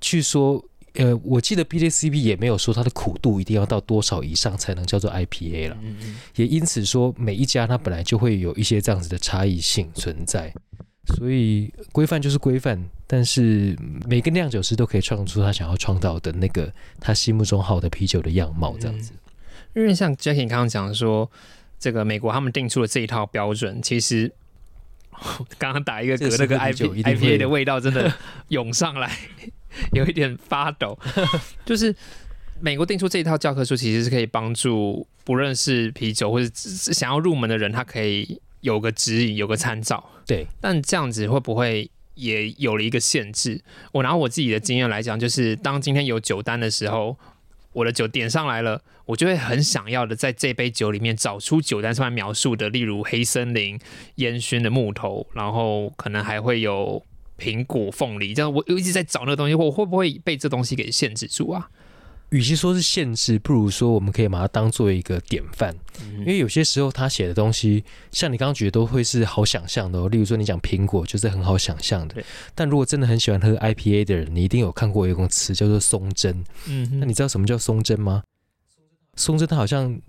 [0.00, 0.64] 去说。
[0.94, 10.52] 呃，我记得 BJCP 也没有说它的苦度一定要到多少以上才能叫做 IPA 了，嗯嗯也因此说每一家它本来就会有一些这样子的差异性存在，
[11.16, 13.76] 所以规范就是规范，但是
[14.06, 19.12] 每个酿酒师都可以创出他想要创造的那个他心目中好的啤酒的样貌，这样子。
[19.74, 21.30] 因为像 Jackie 刚刚讲说，
[21.78, 24.30] 这个美国他们定出了这一套标准，其实
[25.56, 28.12] 刚刚打一个嗝，这个那个 IP IPA 的味道真的
[28.48, 29.10] 涌上来，
[29.92, 30.98] 有一点发抖。
[31.64, 31.94] 就是
[32.60, 40.04] 美国定出这一套教科书，其实是可以帮助不认识啤酒或者想要入门的人，他可以有个指引，有个参照。
[40.26, 43.60] 对，但这样子会不会也有了一个限制？
[43.92, 47.18] 我拿我自己的经验来讲，就是当今天有酒单的时候，
[47.72, 53.80] 我的酒点上来了，我就会很想要的在这杯酒里面找出酒单上面描述的，例如黑森林、
[54.16, 57.02] 烟熏的木头，然后可能还会有
[57.42, 61.68] 苹果、凤梨，这样我我一直在找那个东西，我会不会被这东西给限制住啊？
[62.30, 65.74] 与其说是限制，不如说我们可以把它当做一个典范，
[66.20, 70.08] 因为有些时候他写的东西，像你刚刚举的都会是好想象的哦。
[70.08, 72.22] 例如说你讲苹果，就是很好想象的。
[72.54, 76.42] 但如果真的很喜欢喝 IPA 的人，你一定有看过有一个词叫做松针。
[76.66, 78.22] 嗯那你知道什么叫松针吗？
[79.16, 80.00] 松针它好像，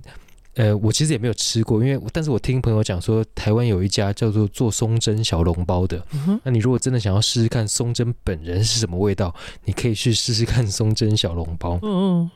[0.56, 6.06] 呃，我其实也没有吃过，因为但是我听朋友讲说，台湾有一家叫做做松针小笼包的。
[6.44, 9.34] 那你如果真的想要试试看松针本人是什么味道，
[9.66, 11.80] 你可以去试试看松针小笼包。
[11.82, 12.30] 嗯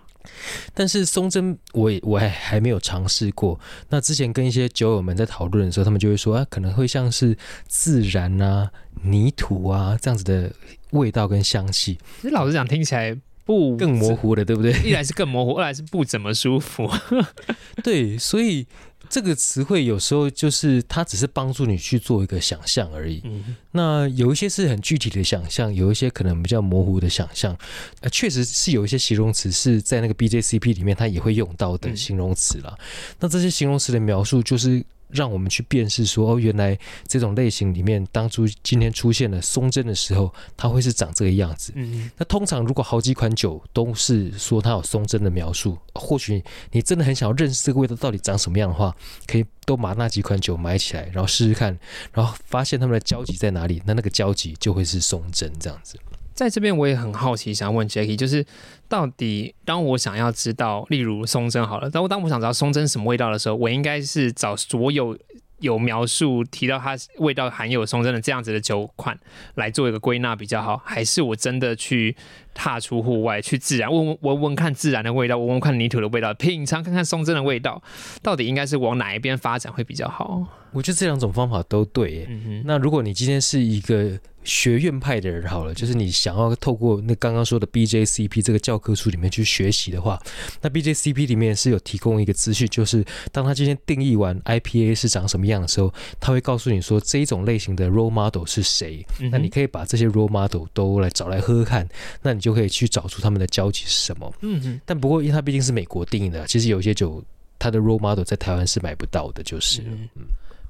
[0.74, 3.58] 但是松针我也我还还没有尝试过。
[3.88, 8.70] 那之前跟一些酒友们在讨论的时候，他们就会说啊，可能会像是自然啊、
[9.04, 10.52] 泥土啊这样子的
[10.92, 14.72] 味道跟香气，其实老实讲，听起来不更模糊了，对不对？
[14.84, 16.88] 一来是更模糊，二来是不怎么舒服。
[17.82, 18.68] 对，所以
[19.10, 23.22] 这个词汇有时候就是它只是帮助你去做一个想象而已。
[23.24, 27.58] 嗯那有一些是很具体的想象，有一些可能比较模糊的想象。
[28.02, 32.78] 呃，确实是有一些形容词是在那个 BJCP 里面它也会用到的嗯形容词啦。
[33.20, 41.72] 那这些形容词的描述就是让我们去辨识说，哦，原来这种类型里面，当初今天出现了松针的时候，它会是长这个样子。
[41.76, 51.78] 嗯那通常如果好几款酒都是说它有松针的描述，或许你真的很想要认识这个味道到底长什么样的话，可以都把那几款酒买起来，然后试试看，
[52.14, 55.98] 然后发现它们的交集在哪里，那那个交集就会是松针这样子。
[56.38, 58.46] 在这边我也很好奇，想问 Jackie，就是
[58.88, 65.18] 到底当我想要知道，例如松针好了，当我当我想知道松针什么味道的时候，我应该是找所有
[65.62, 69.18] 有描述提到它味道含有松针的这样子的酒款
[69.56, 72.16] 来做一个归纳比较好，还是我真的去
[72.54, 77.82] 踏出户外，去自然闻闻闻闻看自然的味道，闻闻看泥土的味道，品尝看看松针的味道，
[78.22, 80.46] 到底应该是往哪一边发展会比较好？
[80.72, 82.28] 我觉得这两种方法都对耶。
[82.30, 90.18] 嗯哼，那如果你今天是一个学院派的人好了，就是你想要透过那刚刚说的 BJCP 这个教科书里面去学习的话，
[90.62, 99.06] 那 BJCP 里面是有提供一个资讯，就是当他今天定义完 IPA 是长什么样的时候，他会告诉你说这一种类型的 role model 是谁。
[99.20, 101.86] 嗯那你可以把这些 role model 都来找来喝喝看，
[102.22, 104.34] 那你就可以去找出他们的交集是什么。
[104.40, 104.82] 嗯嗯。
[104.86, 107.22] 但不过因为它毕竟是美国定义的，其实有些酒
[107.60, 109.82] 它的 role model 在台湾是买不到的，就是。
[109.82, 110.08] 嗯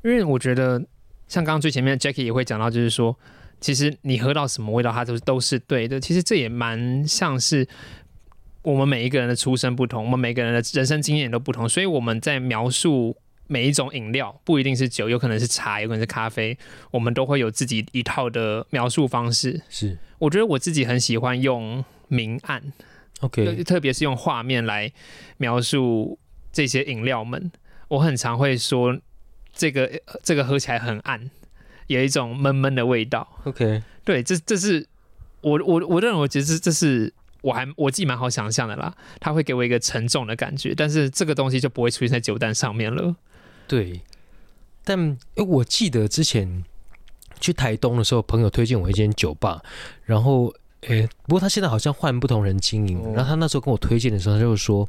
[0.04, 0.80] 因为我觉得
[1.28, 3.14] 像刚刚最前面 Jackie 也会讲到，就是说，
[3.60, 6.00] 其实你喝到什么味道，它都都是对的。
[6.00, 7.68] 其实这也蛮像是
[8.62, 13.16] 我们每一个人的出身不同，我们每个人的人生经验都不同，所以我们在描述
[13.48, 16.58] 每一种饮料，不一定是酒，有可能是茶，有可能是咖啡，
[16.92, 19.62] 我们都会有自己一套的描述方式。
[19.70, 22.62] 是我觉得我自己很喜欢用明暗
[23.22, 24.92] ，OK，特别是用画面来
[25.38, 26.20] 描述
[26.52, 27.52] 这些饮料们。
[27.88, 29.00] 我很常会说，
[29.54, 31.32] 这个呃这个喝起来很暗，
[31.88, 33.28] 有一种闷闷的味道。
[33.44, 34.88] OK，对，这这是
[35.42, 38.96] 我我我认为，其实这是我还我自己蛮好想象的啦。
[39.20, 43.16] 它会给我一个沉重的感觉，但是这个东西就不会出现在酒单上面了。
[43.68, 44.02] 对，
[44.84, 46.64] 但诶我记得之前
[47.40, 49.62] 去台东的时候，朋友推荐我一间酒吧，
[50.06, 53.14] 然后诶，不过他现在好像换不同人经营，哦。
[53.16, 54.88] 然后他那时候跟我推荐的时候，他就说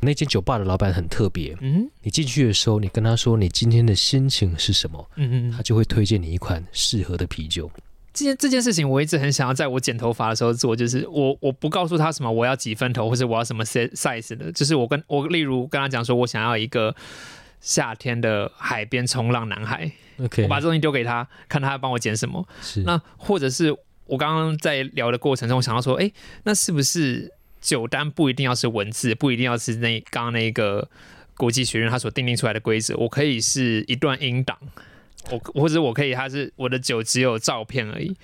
[0.00, 1.90] 那间酒吧的老板很特别，嗯？
[2.02, 7.70] 你进去的时候，你跟他说你今天的心情是什么，嗯嗯他，就会推荐你一款适合的啤酒。
[8.14, 16.94] 这件这件事情，我一直很想要在我剪头发的时候做，就是我我不告诉他什么我要几分头，或者我要什么 size 的，就是我跟我例如跟他讲说，我想要一个
[17.60, 22.46] 夏天的海边冲浪男孩，OK，我把这东西丢给他，看他帮我剪什么。
[22.62, 22.80] 是。
[22.84, 26.10] 那或者是我刚刚在聊的过程中，我想到说，哎，
[26.44, 30.88] 那是不是酒单不一定要是文字，不一定要是那刚刚那个
[31.36, 34.56] 国际学院他所定定出来的规则，我可以是一段音档，
[35.30, 38.16] 我或者我可以它是我的酒只有照片而已。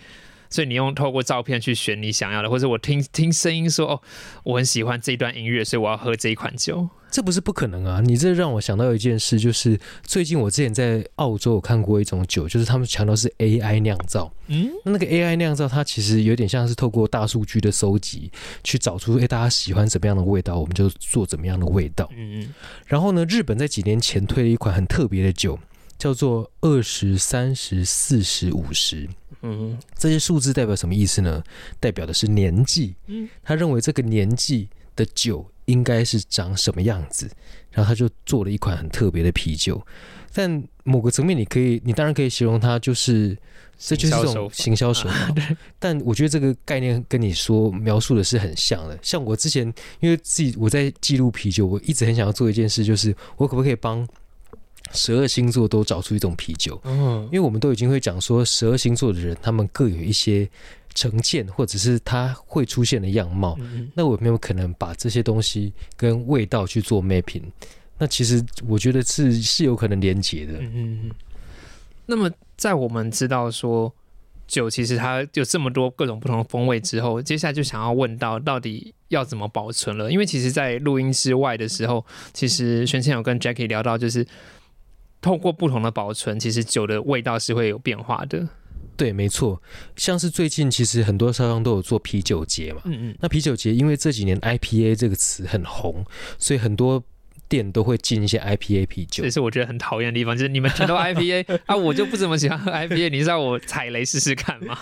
[0.52, 4.00] 所以你用透过照片去选你想要的，或者我听听声音说哦，
[4.44, 6.88] 我很喜欢这一段音乐，所以我要喝这一款酒。
[7.10, 8.00] 这不是不可能啊！
[8.00, 14.32] 你这让我想到一件事，就是最近我之前在澳洲有看过一种酒，就是他们强调是 AI 酿造。
[14.46, 18.32] 嗯，那那个 AI 酿造，它其实有点像是透过大数据的收集，
[18.64, 22.08] 去找出诶大家喜欢怎么样的味道，我们就做怎么样的味道。
[22.16, 22.54] 嗯嗯
[22.86, 25.58] 然后呢，日本在几年前推了一款很特别的酒，
[26.02, 29.08] 叫做二十三十四十五十。
[29.42, 31.40] 嗯这些数字代表什么意思呢？
[31.78, 32.96] 代表的是年纪。
[33.06, 37.30] 嗯，他认为这个年纪的酒应该是长什么样子，
[37.70, 39.80] 然后他就做了一款很特别的啤酒。
[40.32, 43.38] 但某个层面，你可以，你当然可以形容它就是，
[43.78, 45.32] 这就是一种行销手法。
[45.78, 48.98] 但我觉得这个概念跟你说描述的是很像的。
[49.02, 54.04] 像我之前，因为自己我在记录啤酒，我一直很想要做一件事，就是我可不可以帮
[54.92, 56.80] 十二星座都找出一种啤酒？
[56.84, 60.48] 嗯因为我们都已经会讲说，十二星座的人他们各有一些
[60.94, 63.56] 成见，或者是他会出现的样貌。
[63.60, 67.42] 嗯那我有没有可能把这些东西跟味道去做 mapping？
[67.98, 70.54] 那其实我觉得是是有可能连结的。
[70.54, 71.10] 嗯嗯。
[72.06, 73.92] 那么，在我们知道说
[74.48, 80.10] 酒其实它有这么多各种不同的风味之后，接下来就想要问到到底要怎么保存了？
[80.10, 84.26] 因为其实，在录音之外的时候，其实玄谦有跟 Jackie 聊到，就是
[85.22, 88.46] 透过不同的保存，其实酒的味道是会有变化的。
[88.94, 89.62] 对，没错。
[89.96, 92.82] 像是最近其实很多商商都有做啤酒节嘛。
[92.84, 96.04] 嗯嗯那啤酒节因为这几年 IPA 这个词很红，
[96.38, 97.02] 所以很多
[97.48, 99.30] 店都会进一些 IPA 啤酒这。
[99.30, 104.78] 是我觉得很讨厌的地方，就是你们全都 IPA 啊，我就不怎么喜欢喝 IPA，你是让我踩雷试试看吗？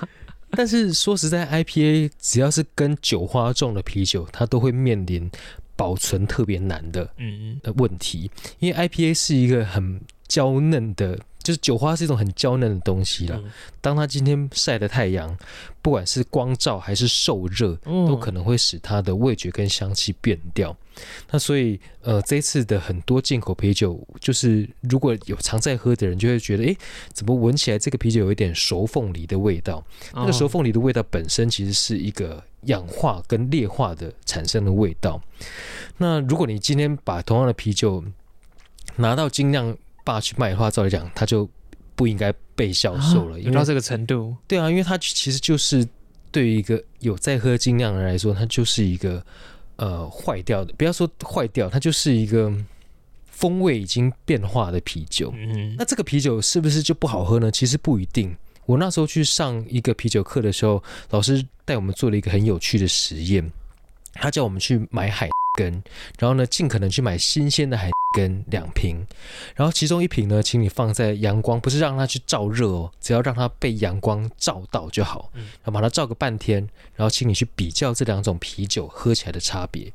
[0.51, 5.31] 但是说实在，IPA 只要是跟酒花重的啤酒，它都会面临
[5.77, 13.37] 保存特别难的嗯呃问题，因为 IPA 是一个很娇嫩的，就就是酒花是一种很娇嫩的东西啦。
[13.43, 13.51] 嗯
[13.81, 15.37] 当它今天晒的太阳，
[15.83, 20.77] 不管是光照还是受热，嗯都可能会使它的味觉跟香气变掉。
[21.31, 26.77] 那所以，呃，这一次的很多进口啤酒，就是如果有常在喝的人，就会觉得，诶，
[27.13, 29.83] 怎么闻起来这个啤酒有一点熟凤梨的味道？
[30.13, 35.21] 那个熟哦凤梨的味道本身其实是一个氧化跟裂化的产生的味道。
[35.97, 38.05] 那如果你今天把同样的啤酒
[38.97, 39.75] 拿到精酿
[40.05, 41.49] 吧去卖的话，照理讲，他就
[41.95, 45.87] 不应该被销售了，因为到这个程度，对啊，因为它其实就是
[46.31, 49.25] 对于一个有在喝精酿的人来说，它就是一个
[49.77, 52.53] 呃坏掉的，不要说坏掉，它就是一个
[53.27, 55.33] 风味已经变化的啤酒。
[55.37, 57.51] 嗯那这个啤酒是不是就不好喝呢？
[57.51, 58.35] 其实不一定。
[58.67, 63.51] 我那时候去上一个啤酒课的时候，老师带我们做了一个很有趣的实验，
[64.13, 65.83] 他叫我们去买海根，
[66.19, 69.07] 然后呢，尽可能去买新鲜的海根两瓶，
[69.55, 79.93] 然后其中一瓶呢，请你放在阳光，不是让它去照热哦，只要让它被阳光照到就好，然后把它照个半天，然后请你去比较这两种啤酒喝起来的差别。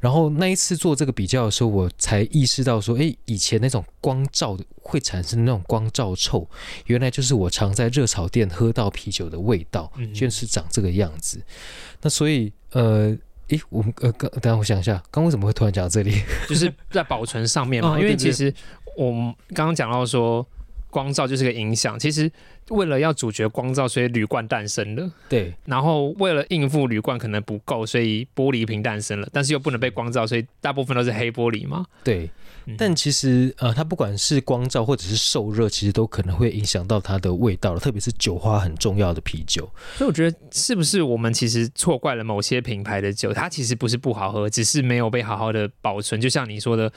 [0.00, 6.48] 然后那一次做这个比较的时候，我才意识到说，诶，以前那种光照的会产生那种光照臭，
[6.86, 11.40] 原来就是我常在热炒店喝到啤酒的味道，嗯居然是长这个样子。
[12.00, 13.16] 那所以，呃。
[13.56, 16.22] 诶，我们呃，刚等一下我想一下，刚为什么会突然讲到这里？
[16.48, 18.52] 就是在保存上面嘛，因为其实
[18.96, 20.46] 我们刚刚讲到说
[20.90, 22.30] 光照就是个影响，其实
[22.70, 25.10] 为了要主角光照，所以铝罐诞生了。
[25.28, 31.84] 对，然后为了应付铝罐可能不够，所以玻璃瓶诞生了，但是又不能被光照，所以大部分都是黑玻璃嘛。
[32.02, 32.30] 对，
[32.66, 39.68] 嗯但其实呃，它不管是光照或者是受热，其实都可能会影响到它的味道了，特别是酒花很重要的啤酒。
[39.96, 46.20] 所以我觉得是不是我们其实错怪了某些品牌的酒，它其实不是不好喝，只是没有被好好的保存。
[46.20, 46.92] 就像你说的，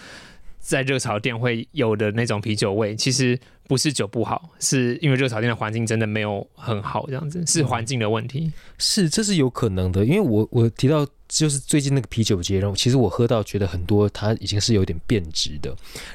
[0.65, 8.51] 在热炒店会有的那种啤酒味，其实不是酒不好，是因为热炒店的环境真的没有很好，这样子是环境的问题。
[8.79, 15.69] 是，这是有可能的，因为我我提到就是最近那个啤酒节，然后其实我喝到觉得很多它已经是有点变质的，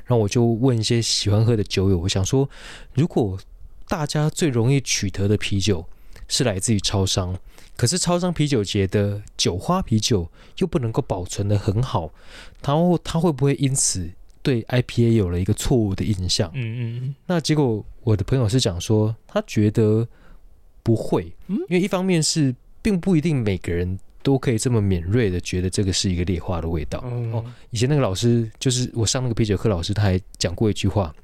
[0.05, 2.51] 然后我就问一些喜欢喝的酒友，我想说，
[2.95, 3.39] 如果
[3.87, 5.87] 大家最容易取得的啤酒
[6.27, 7.39] 是来自于超商，
[7.77, 10.29] 可是超商啤酒节的酒花啤酒
[10.59, 12.13] 又不能够保存的很好，
[12.65, 14.11] 然后它会不会因此
[14.43, 16.51] 对 IPA 有了一个错误的印象？
[16.55, 20.07] 嗯嗯那结果我的朋友是讲说，他觉得
[20.83, 21.57] 不会，嗯？
[21.69, 27.03] 因为一方面是并不一定每个人都可以这么敏锐的觉得这个是一个劣化的味道。
[27.05, 31.15] 嗯，哦，以前那个老师就是我上那个啤酒课，老师他还讲过一句话，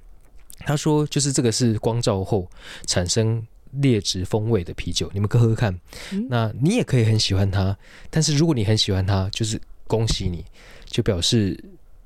[0.60, 2.48] 他说就是这个是光照后
[2.86, 5.78] 产生劣质风味的啤酒，你们喝喝看，
[6.12, 6.26] 嗯？
[6.28, 7.76] 那你也可以很喜欢它，
[8.10, 10.44] 但是如果你很喜欢它，就是恭喜你，
[10.86, 11.58] 就表示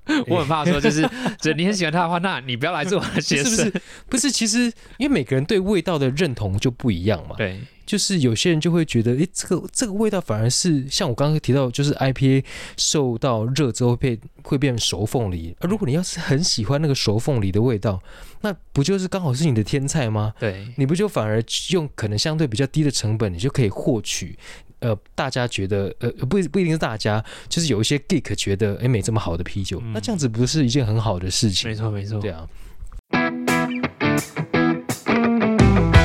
[0.26, 1.02] 我很怕说，就是，
[1.40, 3.50] 就是你很喜欢他的话，那你不要来做我的学生。
[3.50, 3.82] 是不是？
[4.08, 4.64] 不是，其实
[4.98, 7.36] 因为每个人对味道的认同就不一样嘛。
[7.36, 12.44] 对，就是有些人就会觉得，诶，这个这个味道反而是像我刚刚提到，就是 IPA
[12.76, 15.54] 受到热之后会变会变熟凤梨。
[15.60, 18.02] 而如果你要是很喜欢那个熟凤梨的味道，
[18.40, 20.32] 那不就是刚好是你的天菜吗？
[20.40, 24.36] 对，你不就反而用可能相对比较低的成本，你就可以获取。
[24.80, 31.70] 呃，大家觉得，呃，不不一定是大家，就是有一些 geek 觉得，诶，没这么好的啤酒，嗯那这样子不是一件很好的事情？
[31.70, 32.20] 没错没错。
[32.20, 32.48] 对啊，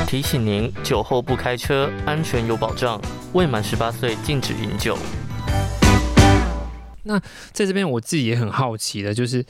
[0.06, 3.02] 提醒您：酒后不开车，安全有保障。
[3.34, 4.98] 未满十八岁禁止饮酒。
[7.04, 7.20] 那
[7.52, 9.46] 在这边我自己也很好奇的，就是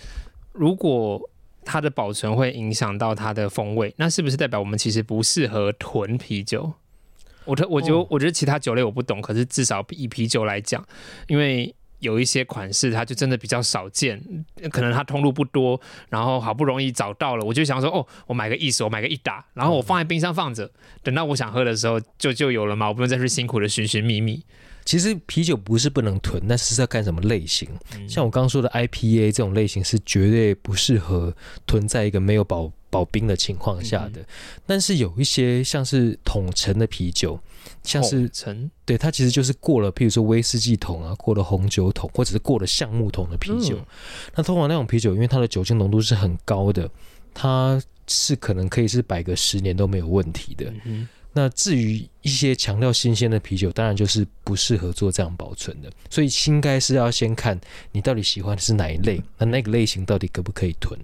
[0.52, 1.22] 如果
[1.64, 6.74] 它的保存会影响到它的风味，那是不是代表我们其实不适合囤啤酒？
[7.46, 10.86] 我特我觉我觉得其他酒类我不懂，可是至少以啤酒来讲，
[11.28, 14.22] 因为有一些款式它就真的比较少见，
[14.72, 15.80] 可能它通路不多，
[16.10, 20.70] 然后好不容易找到了，我就想说哦，我买个一手，我买个一打，然后我放在冰箱放着，
[21.02, 24.44] 等到我想喝的时候就就有了嘛，我不用再去辛苦的寻寻觅觅。
[24.86, 27.68] 其实啤酒不是不能囤，但是是要看什么类型。
[27.96, 34.26] 嗯像我刚刚说的 IPA 这种类型是绝对不适合囤在一个没有保保冰的情况下嗯的。
[34.66, 37.40] 但是有一些像是桶陈的啤酒，
[37.82, 43.78] 像是陈对它其实就是过了，譬如说威士忌桶啊，过了红酒桶，或者是过了橡木桶的啤酒。
[43.78, 43.86] 嗯
[44.36, 46.88] 那通常那种啤酒，因为它的酒精浓度是很高的，
[47.34, 50.72] 它是可能可以是摆个十年都没有问题的。
[50.84, 51.08] 嗯
[51.38, 55.92] 那至于一些强调新鲜的啤酒，当然就是不适合做这样保存的。
[56.10, 57.60] 所以应该是要先看
[57.92, 60.98] 你到底喜欢的是哪一类，那那个类型到底可不可以囤？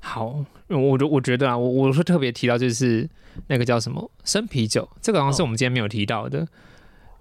[0.00, 3.08] 好，我我我觉得啊，我我会特别提到就是
[3.46, 6.46] 那个叫什么生啤酒，这个好像是我们今天没有提到的，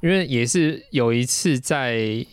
[0.02, 2.26] 因为也是有一次在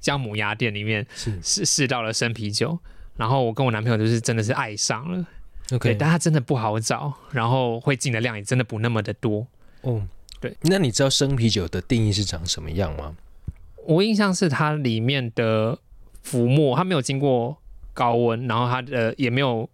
[0.00, 2.76] 姜母鸭店里面是试试到了生啤酒，
[3.16, 5.24] 然后我跟我男朋友就是真的是爱上了，
[5.78, 9.46] 对但它真的不好找，然后会进的量也真的不那么的多。
[9.82, 10.02] 哦，
[10.40, 13.14] 对，那你知道生啤酒的定义是长什么样吗？
[13.86, 15.78] 我印象是它里面的
[16.22, 17.56] 浮沫，它没有经过
[17.94, 19.68] 高温，然后它的也没有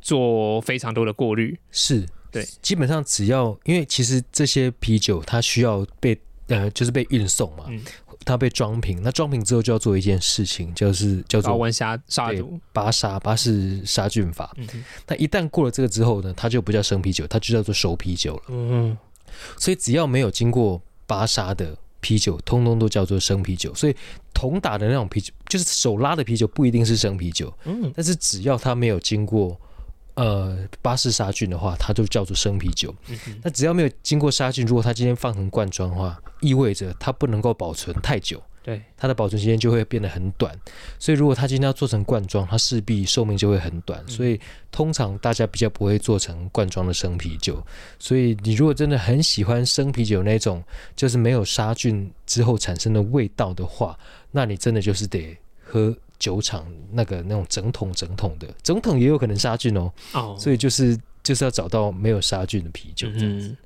[0.00, 1.58] 做非常多的过滤。
[1.70, 6.18] 是，对，基本上只要因为其实这些啤酒它需要被
[6.48, 7.80] 呃就是被运送嘛，嗯
[8.24, 14.54] 它被装瓶，那装瓶之后就要做一件事情，就是叫做高温杀杀对毒，巴沙巴氏杀菌法。
[15.06, 18.42] 那一旦过了这个之后呢，它就不叫生啤酒，它就叫做熟啤酒了。
[18.48, 18.96] 嗯，
[19.58, 23.74] 所以只要没有经过巴沙的啤酒，通通都叫做生啤酒。
[23.74, 23.96] 所以
[24.34, 27.52] 桶打的那种啤酒，就是手拉的啤酒，不一定是生啤酒。
[27.64, 29.58] 嗯，但是只要它没有经过
[30.14, 32.94] 呃巴氏杀菌的话，它就叫做生啤酒。
[33.08, 38.42] 嗯那只要没有经过杀菌，如果它今天放成罐装的话，意味着它不能够保存太久。
[38.64, 40.56] 对，它的保存时间就会变得很短，
[40.96, 44.40] 所以如果它今天要做成罐装，它势必寿命就会很短，所以
[44.70, 47.60] 通常大家比较不会做成罐装的生啤酒。
[47.98, 50.62] 所以你如果真的很喜欢生啤酒那种
[50.94, 53.98] 就是没有杀菌之后产生的味道的话，
[54.30, 55.92] 那你真的就是得喝
[56.22, 63.48] 酒厂那个那种整桶整桶的，整桶也有可能杀菌哦，哦，所以就是就是要找到没有杀菌的啤酒这样子。
[63.48, 63.56] 嗯，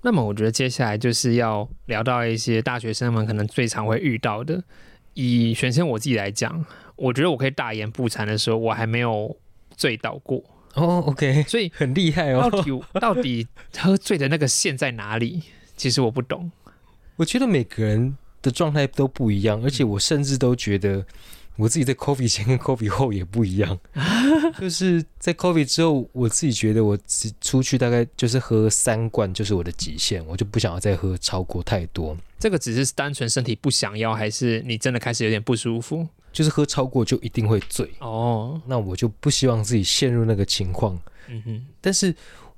[0.00, 4.64] 那么我觉得接下来就是要聊到一些大学生们可能最常会遇到的。
[5.12, 6.64] 以选生我自己来讲，
[6.96, 9.36] 我觉得我可以大言不惭的说，我还没有
[9.76, 10.42] 醉倒过。
[10.72, 12.48] 哦，OK，所以很厉害哦。
[12.50, 13.46] 到底到底
[13.78, 15.42] 喝醉的那个线在哪里？
[15.76, 16.50] 其实我不懂。
[17.16, 21.06] 我觉得每个人的状态都不一样，而且我甚至都觉得
[21.56, 23.78] 我自己在 coffee 前跟 coffee 后也不一样。
[24.60, 32.16] 就是在 coffee 之后，我自己觉得我只出去大概就是喝三罐就是我的极限，我就不想要再喝超过太多。
[32.38, 36.06] 这个只是单纯身体不想要，还是你真的开始有点不舒服？
[36.32, 41.00] 就是喝超过就一定会醉，哦，那我就不希望自己陷入那个情况。
[41.28, 42.14] 嗯哼，但是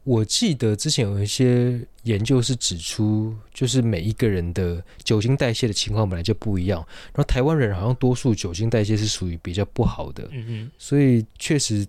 [0.07, 6.79] 我记得之前有一些研究是指出，就是每一个人的酒精代谢的情况本来就不一样，
[7.13, 11.87] 然后台湾人好像多数酒精代谢是属于比较不好的，嗯嗯，所以确实。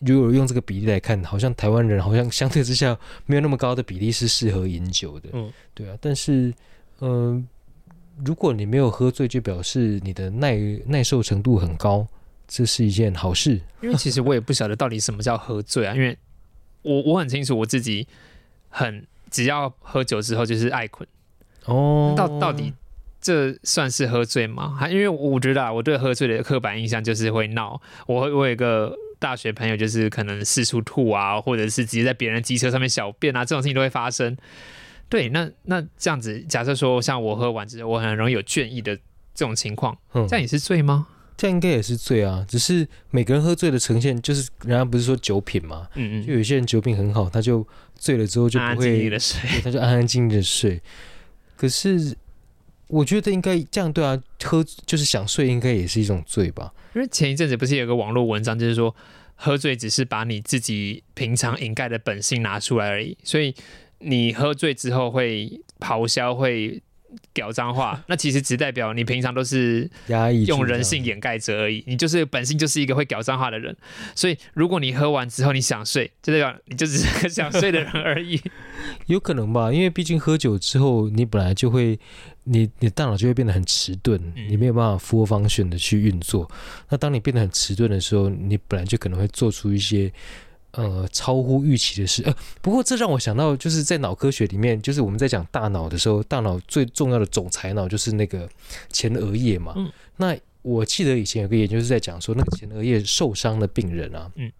[0.00, 5.96] 如果用这个比例来看，好像台湾人好像相对之下没有那么高的比例是适合饮酒的，嗯，对啊。
[5.98, 6.52] 但是，
[7.00, 7.46] 嗯、
[8.22, 12.06] 如果你没有喝醉，就表示你的耐耐受程度很高，
[12.46, 13.58] 这是一件好事。
[13.80, 16.14] 因为其实我也不晓得到底什么叫喝醉啊，因为
[16.84, 18.06] 我我很清楚我自己
[18.68, 21.08] 很只要喝酒之后就是爱困，
[21.64, 22.72] 哦，到到底
[23.20, 24.76] 这算是喝醉吗？
[24.78, 27.80] 还因为我觉得啊，我对喝醉的刻板印象就是会闹。
[28.06, 34.36] 我我有一个大学朋友，就是可能四处吐啊，或者是直接在别人机车上面小便啊，这种事情都会发生。
[35.08, 38.94] 对，那那这样子，假设说像我喝完之后，我很容易有倦意的
[39.34, 41.06] 这种情况，嗯这样也是醉吗？
[41.36, 47.66] 这样应该也是醉啊，只是每个人喝醉的呈现，就是人家不是说酒品嘛，嗯嗯就有些人酒品很好，他就
[47.96, 49.10] 醉了之后就不会，
[49.62, 50.80] 他就安安静静的睡。
[51.56, 52.16] 可是
[52.88, 56.72] 我觉得应该这样对啊，喝就是想睡，应该也是一种醉吧？
[56.94, 58.94] 因为前一阵子不是有个网络文章，就是说
[59.34, 63.52] 喝醉只是把你自己平常掩盖的本性拿出来而已，所以
[63.98, 66.80] 你喝醉之后会咆哮，会
[67.32, 73.76] 屌脏话， 那其实只代表你平常都是压抑用人性掩盖着而已，你就是本性就是一个会屌脏话的人，
[74.14, 78.40] 所以如果你喝完之后你想睡，就代表你就只是个想睡的人而已。
[79.06, 81.98] 有可能吧，因为毕竟喝酒之后，你本来就会，
[82.44, 86.50] 你你大脑就会变得很迟钝，嗯你没有办法 full function 的去运作。
[86.88, 90.12] 那当你变得很迟钝的时候，你本来就可能会做出一些
[90.76, 92.22] 呃超乎预期的事。
[92.24, 98.48] 呃，不过这让我想到，就是在脑科学里面，就是我们在讲大脑的时候，大脑最重要的总裁脑就是那个
[98.90, 99.74] 前额叶嘛。
[99.76, 104.50] 嗯那我记得以前有个研究是在讲说，那个前额叶受伤的病人啊，嗯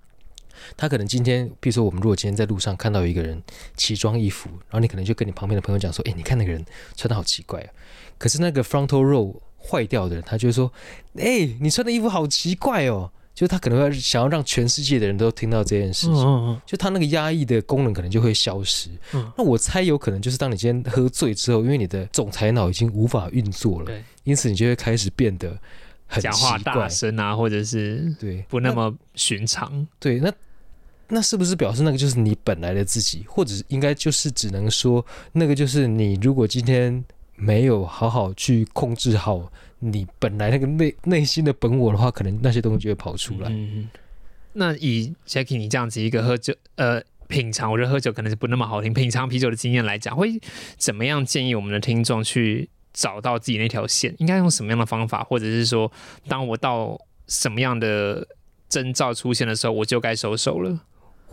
[0.76, 3.42] 他可能今天，比如说我们如果今天在路上看到一个人
[3.76, 6.64] 奇装异服，然后你可能就跟你旁边的朋友讲说，哎，你看那个人
[6.96, 7.68] 穿的好奇怪啊。
[8.18, 10.70] 可是那个 frontal row 坏掉的人，他就会说，
[11.16, 13.10] 哎，你穿的衣服好奇怪哦。
[13.34, 18.88] 就他可能会想要让全世界的人都听到这件事情，嗯就他那个压抑的功能可能就会消失。
[19.12, 23.90] 嗯那我猜有可能就是当你今天喝醉之后，因为你的总裁脑已经无法运作了，
[24.22, 25.58] 因此你就会开始变得
[26.06, 26.88] 很讲话大。
[26.88, 29.86] 声啊，或者是对，不那么寻常。
[29.98, 30.32] 对，那
[31.08, 36.14] 那是不是表示那个就是你本来的自己，或者应该就是只能说那个就是你？
[36.22, 37.04] 如果今天
[37.36, 39.50] 没有好好去控制好
[39.92, 43.48] 你本来那个内内心的本我的话，可能那些东西就会跑出来。
[43.50, 43.88] 嗯，
[44.54, 50.40] 那以 Jackie 你这样子一个喝酒呃品尝，我觉得喝酒可能是不那么好听，品尝啤酒的经验来讲，会
[50.76, 54.14] 怎么样建议我们的听众去找到自己那条线？
[54.18, 55.90] 应该用什么样的方法，或者是说，
[56.28, 58.26] 当我到什么样的
[58.68, 60.80] 征兆出现的时候，我就该收手了？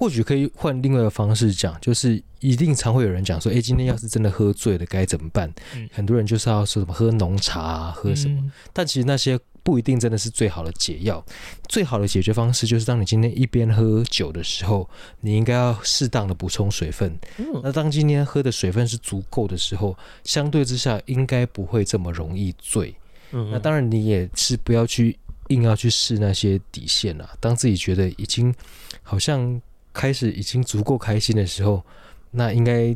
[0.02, 5.48] 或许可以换另外一个方式讲，就是一定常会有人讲说，哎，今天要是真的喝醉了该怎么办？
[5.76, 11.24] 嗯很多人就是要说什么喝浓茶啊，喝什么，嗯但其实那些不一定真的是最好的解药。
[11.70, 14.90] 最好的解决方式就是，当你今天一边喝酒的时候，
[15.20, 17.16] 你应该要适当的补充水分。
[17.38, 22.96] 嗯那当今天喝的水分是足够的时候，相对之下应该不会这么容易醉。
[23.34, 25.16] 嗯那当然，你也是不要去
[25.50, 27.30] 硬要去试那些底线啊。
[27.40, 28.52] 当自己觉得已经
[29.04, 29.62] 好像
[29.94, 31.84] 开始已经足够开心的时候，
[32.32, 32.96] 那应该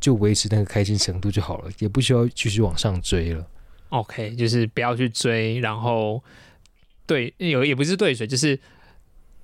[0.00, 3.46] 就维持那个开心程度就好了，也不需要继续往上追了。
[3.90, 6.22] OK，就是不要去追，然后
[7.06, 8.58] 对有也不是兑水，就是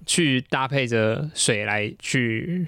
[0.05, 2.67] 去搭配着水来去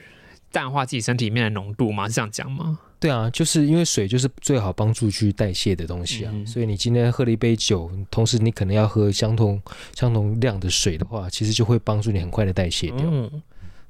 [0.53, 2.79] 淡化自己身体里面的浓度嘛，是这样讲吗？
[3.01, 9.61] 对啊，就是因为水就是最好帮助去代谢的东西啊，嗯所以你今天喝了一杯酒，同时你可能要喝相同
[9.95, 13.01] 相同量的水的话，其实就会帮助你很快的代谢掉。
[13.03, 13.43] 嗯，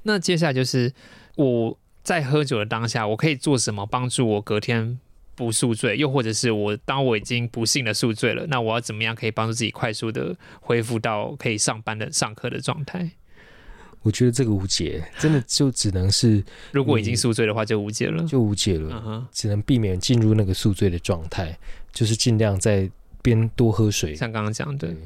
[0.05, 0.93] 那接下来就是
[1.37, 4.99] 我在喝酒的当下，我可以做什么帮助我隔天
[5.35, 5.97] 不宿醉？
[5.97, 13.11] 又或者是我当我已经不幸的宿醉了，那我要怎么样可以帮助自己快速的恢复到可以上班的上课的状态？
[14.03, 18.23] 我觉得这个无解，真的就只能是 如果已经宿醉的话，就无解了。
[18.25, 19.27] 就无解了。
[19.33, 21.59] 只能避免进入那个宿醉的状态，
[21.91, 22.91] 就是尽量在
[23.23, 24.15] 边多喝水。
[24.15, 24.97] 像刚刚讲的对，，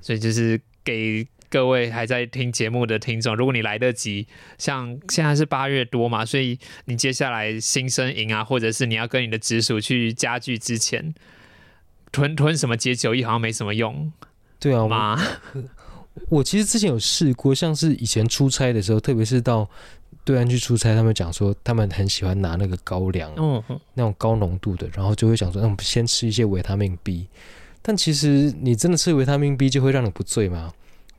[0.00, 4.26] 所以就是给各位还在听节目的听众，如果你来得及，
[4.56, 11.12] 像现在是八月多嘛，所以你接下来新生营啊，或者是你要跟你的直属去家具之前，
[12.10, 14.10] 囤囤什么解酒液好像没什么用
[14.58, 15.22] 对啊，妈。
[16.30, 19.68] 我其实之前有试过，像是以前出差的时候，特别是到
[20.24, 27.28] 对岸去出差，他们讲说他们很喜欢拿那个高粱，嗯，那种高浓度的，然后就会想说，那我们先吃一些维他命 B。
[27.82, 30.72] 但其实你真的吃维他命 B 就会让你不醉吗？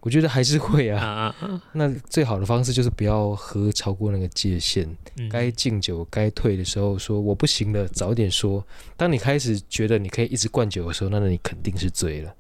[0.04, 1.01] 我觉得还是会啊。
[1.01, 4.86] 啊啊，那最好的方式就是不要喝超过那个界限，
[5.18, 8.66] 嗯该敬酒该退的时候说我不行了，早点说。
[8.97, 12.36] 当你开始觉得你可以一直灌酒的时候，那你肯定是醉了。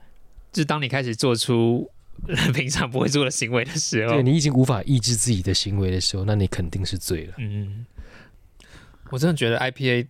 [0.51, 1.89] 就是当你开始做出
[2.53, 7.33] 平常不会做的行为的时候对，你已经无法抑制自己的行为的时候，那你肯定是醉了。
[7.37, 7.85] 嗯，
[9.09, 10.07] 我真的觉得 IPA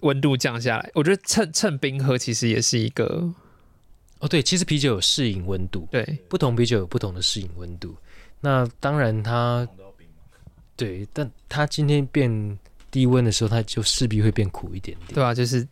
[0.00, 3.32] 温度降下来，我觉得趁趁冰喝其实也是一个
[4.18, 7.94] 哦，对，其实啤酒有适应温度，对，不同啤酒有不同的适应温度。
[8.40, 9.66] 那当然它，
[10.74, 12.58] 对，但它今天变
[12.90, 15.14] 低温的时候，它就势必会变苦一点点。
[15.14, 15.66] 对啊，就是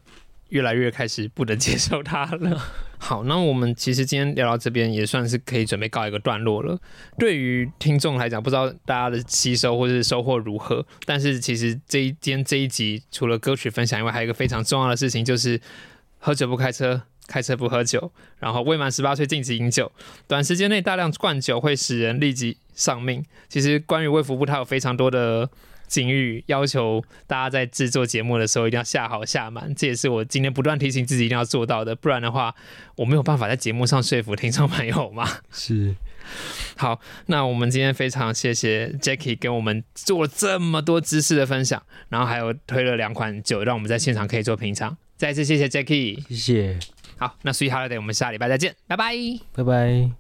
[0.51, 2.63] 越来越开始不能接受它了。
[2.99, 6.79] 好，那我们其实今天聊到这边也算是可以准备告一个段落了。
[7.19, 15.61] 对于听众来讲，不知道大家的吸收或是收获如何，但是其实这一今天这一集除了歌曲分享以外，还有一个非常重要的事情，就是
[16.19, 17.03] 喝酒不开车。
[17.27, 19.91] 开车不喝酒，然后未满十八岁禁止饮酒。
[20.27, 23.25] 短时间内大量灌酒会使人立即丧命。
[23.49, 25.49] 其实关于卫福部，它有非常多的
[25.87, 29.73] 警语，要求大家在制作节目的时候一定要下好下满。
[29.75, 32.55] 这也是我今天不断提醒自己一定要做到的，不然的话，
[32.97, 35.29] 我没有办法在节目上说服听众朋友嘛。
[35.53, 35.95] 是，
[36.77, 44.97] 好，那我们今天非常谢谢 Jackie 给我们做了这么多知识的分享，然后还有推了两款酒，让我们在现场可以做品尝。
[45.17, 46.21] 再次谢谢 Jackie。
[46.29, 46.79] 谢谢，
[47.19, 49.15] 好，那 Sweet Holiday，我们下礼拜再见，拜拜。
[49.55, 50.11] 拜拜。